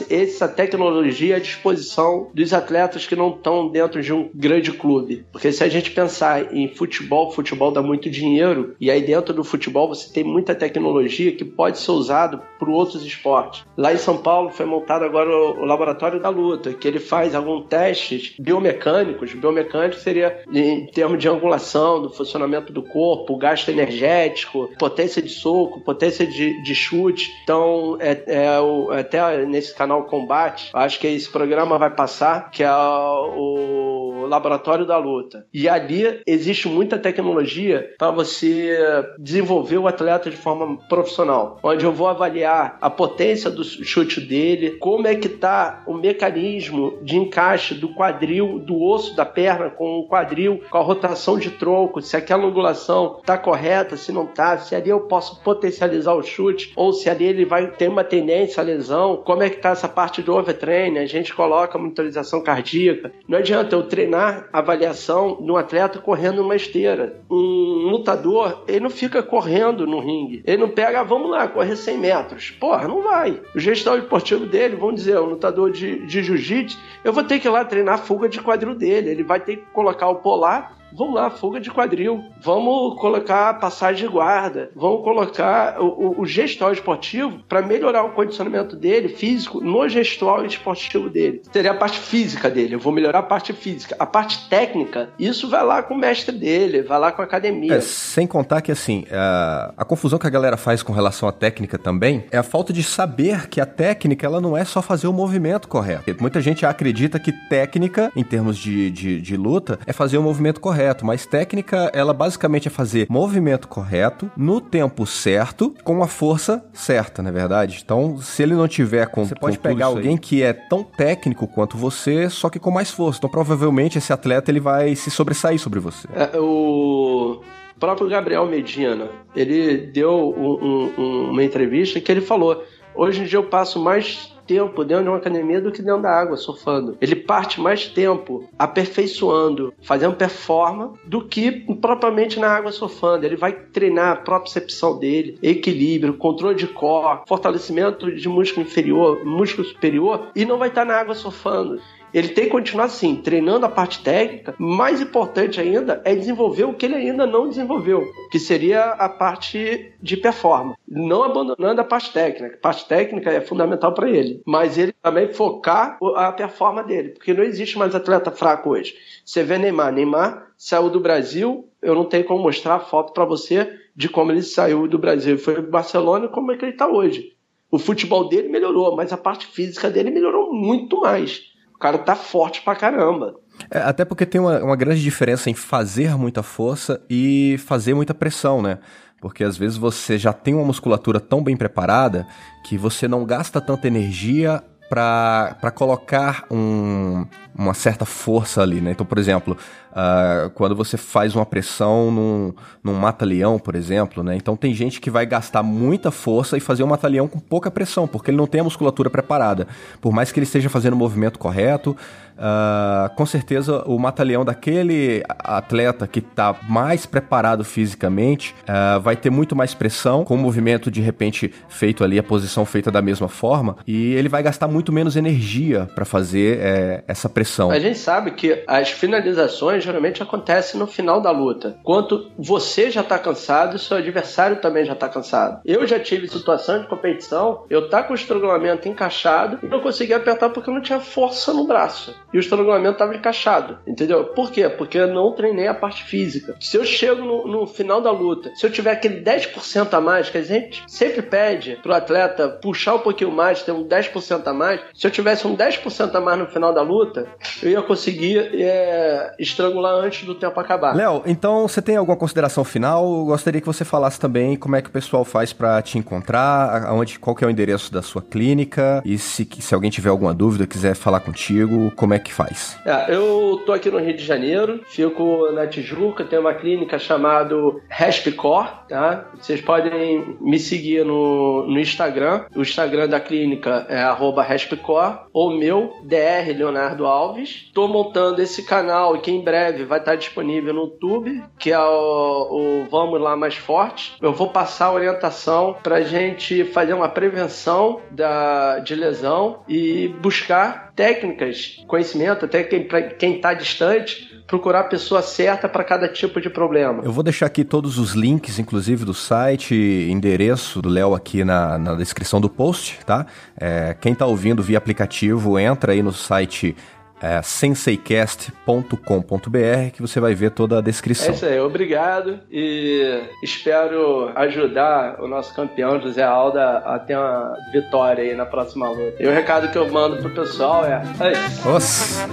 [0.09, 5.25] essa tecnologia à disposição dos atletas que não estão dentro de um grande clube.
[5.31, 9.43] Porque se a gente pensar em futebol, futebol dá muito dinheiro, e aí dentro do
[9.43, 13.65] futebol você tem muita tecnologia que pode ser usado por outros esportes.
[13.77, 17.65] Lá em São Paulo foi montado agora o Laboratório da Luta, que ele faz alguns
[17.67, 19.33] testes biomecânicos.
[19.33, 25.81] Biomecânico seria em termos de angulação, do funcionamento do corpo, gasto energético, potência de soco,
[25.81, 27.31] potência de, de chute.
[27.43, 32.63] Então, é, é o, até nesse canal Combate, acho que esse programa vai passar, que
[32.63, 35.45] é o Laboratório da Luta.
[35.53, 38.77] E ali existe muita tecnologia para você
[39.19, 44.71] desenvolver o atleta de forma profissional, onde eu vou avaliar a potência do chute dele,
[44.71, 49.99] como é que tá o mecanismo de encaixe do quadril, do osso da perna com
[49.99, 54.57] o quadril, com a rotação de tronco, se aquela angulação tá correta, se não tá,
[54.57, 58.61] se ali eu posso potencializar o chute ou se ali ele vai ter uma tendência
[58.61, 63.11] à lesão, como é que tá essa parte do overtraining, a gente coloca monitorização cardíaca.
[63.27, 67.21] Não adianta eu treinar avaliação de um atleta correndo numa esteira.
[67.29, 70.43] Um lutador, ele não fica correndo no ringue.
[70.45, 72.51] Ele não pega, ah, vamos lá, correr 100 metros.
[72.51, 73.41] Porra, não vai.
[73.55, 77.47] O gestor esportivo dele, vamos dizer, um lutador de, de jiu-jitsu, eu vou ter que
[77.47, 79.09] ir lá treinar a fuga de quadril dele.
[79.09, 82.23] Ele vai ter que colocar o polar Vamos lá, fuga de quadril.
[82.41, 84.69] Vamos colocar passagem de guarda.
[84.75, 90.45] Vamos colocar o, o, o gestual esportivo para melhorar o condicionamento dele, físico, no gestual
[90.45, 91.41] esportivo dele.
[91.51, 92.75] Seria a parte física dele.
[92.75, 93.95] Eu vou melhorar a parte física.
[93.97, 97.73] A parte técnica, isso vai lá com o mestre dele, vai lá com a academia.
[97.73, 101.31] É, sem contar que, assim, a, a confusão que a galera faz com relação à
[101.31, 105.07] técnica também é a falta de saber que a técnica ela não é só fazer
[105.07, 106.15] o movimento correto.
[106.19, 110.61] Muita gente acredita que técnica, em termos de, de, de luta, é fazer o movimento
[110.61, 116.07] correto correto, mas técnica, ela basicamente é fazer movimento correto, no tempo certo, com a
[116.07, 117.81] força certa, na é verdade?
[117.83, 119.25] Então, se ele não tiver com.
[119.25, 122.91] Você pode com pegar alguém que é tão técnico quanto você, só que com mais
[122.91, 123.19] força.
[123.19, 126.07] Então, provavelmente, esse atleta ele vai se sobressair sobre você.
[126.13, 127.41] É, o
[127.79, 132.63] próprio Gabriel Medina, ele deu um, um, uma entrevista que ele falou:
[132.93, 136.11] hoje em dia eu passo mais tempo dentro de uma academia do que dentro da
[136.11, 136.97] água, surfando.
[137.01, 143.25] Ele parte mais tempo aperfeiçoando, fazendo performance, do que propriamente na água surfando.
[143.25, 149.67] Ele vai treinar a propriocepção dele, equilíbrio, controle de core, fortalecimento de músculo inferior, músculo
[149.67, 151.79] superior, e não vai estar na água surfando.
[152.13, 154.53] Ele tem que continuar assim, treinando a parte técnica.
[154.59, 159.93] Mais importante ainda é desenvolver o que ele ainda não desenvolveu, que seria a parte
[160.01, 160.77] de performance.
[160.87, 162.55] Não abandonando a parte técnica.
[162.55, 167.33] A parte técnica é fundamental para ele, mas ele também focar a performance dele, porque
[167.33, 168.93] não existe mais atleta fraco hoje.
[169.25, 173.25] Você vê Neymar, Neymar saiu do Brasil, eu não tenho como mostrar a foto para
[173.25, 175.37] você de como ele saiu do Brasil.
[175.37, 177.33] Foi para Barcelona e como é que ele está hoje.
[177.71, 181.52] O futebol dele melhorou, mas a parte física dele melhorou muito mais
[181.83, 183.35] cara tá forte pra caramba.
[183.69, 188.13] É, até porque tem uma, uma grande diferença em fazer muita força e fazer muita
[188.13, 188.79] pressão, né?
[189.19, 192.25] Porque às vezes você já tem uma musculatura tão bem preparada
[192.63, 198.91] que você não gasta tanta energia para colocar um, uma certa força ali, né?
[198.91, 199.57] Então, por exemplo,
[199.93, 204.35] uh, quando você faz uma pressão num, num mata-leão, por exemplo, né?
[204.35, 208.07] Então tem gente que vai gastar muita força e fazer um mata-leão com pouca pressão,
[208.07, 209.67] porque ele não tem a musculatura preparada.
[210.01, 211.95] Por mais que ele esteja fazendo o movimento correto,
[212.33, 219.29] uh, com certeza o mata-leão daquele atleta que está mais preparado fisicamente uh, vai ter
[219.29, 223.27] muito mais pressão, com o movimento de repente feito ali, a posição feita da mesma
[223.27, 227.71] forma, e ele vai gastar muito menos energia para fazer é, essa pressão.
[227.71, 231.77] A gente sabe que as finalizações geralmente acontecem no final da luta.
[231.83, 235.61] Quanto você já tá cansado seu adversário também já tá cansado.
[235.65, 240.17] Eu já tive situação de competição, eu tá com o estrangulamento encaixado e não conseguia
[240.17, 242.15] apertar porque eu não tinha força no braço.
[242.33, 243.79] E o estrangulamento tava encaixado.
[243.85, 244.25] Entendeu?
[244.25, 244.67] Por quê?
[244.69, 246.55] Porque eu não treinei a parte física.
[246.59, 250.29] Se eu chego no, no final da luta, se eu tiver aquele 10% a mais,
[250.29, 254.53] que a gente sempre pede pro atleta puxar um pouquinho mais, ter um 10% a
[254.53, 257.27] mais, se eu tivesse um 10% a mais no final da luta,
[257.61, 260.95] eu ia conseguir é, estrangular antes do tempo acabar.
[260.95, 263.03] Léo, então você tem alguma consideração final?
[263.03, 266.85] Eu gostaria que você falasse também como é que o pessoal faz para te encontrar,
[266.87, 270.33] aonde, qual que é o endereço da sua clínica e se, se alguém tiver alguma
[270.33, 272.77] dúvida, quiser falar contigo, como é que faz?
[272.85, 277.55] É, eu tô aqui no Rio de Janeiro, fico na Tijuca, tem uma clínica chamada
[277.89, 279.25] Respcore, tá?
[279.39, 282.45] Vocês podem me seguir no, no Instagram.
[282.55, 284.03] O Instagram da clínica é
[284.47, 287.69] Respcore ou meu, DR Leonardo Alves.
[287.73, 292.83] Tô montando esse canal que em breve vai estar disponível no YouTube, que é o,
[292.83, 294.13] o Vamos Lá Mais Forte.
[294.21, 300.91] Eu vou passar a orientação pra gente fazer uma prevenção da, de lesão e buscar
[300.95, 302.87] técnicas, conhecimento, até quem,
[303.17, 307.01] quem tá distante, procurar a pessoa certa para cada tipo de problema.
[307.03, 309.73] Eu vou deixar aqui todos os links, inclusive do site,
[310.09, 313.25] endereço do Léo aqui na, na descrição do post, tá?
[313.59, 316.75] É, quem está ouvindo via aplicativo, entra aí no site
[317.23, 321.29] é, senseicast.com.br que você vai ver toda a descrição.
[321.29, 327.55] É isso aí, obrigado e espero ajudar o nosso campeão José Alda a ter uma
[327.71, 329.23] vitória aí na próxima luta.
[329.23, 331.01] E o recado que eu mando pro pessoal é.
[331.21, 331.31] é
[331.65, 332.27] Nossa.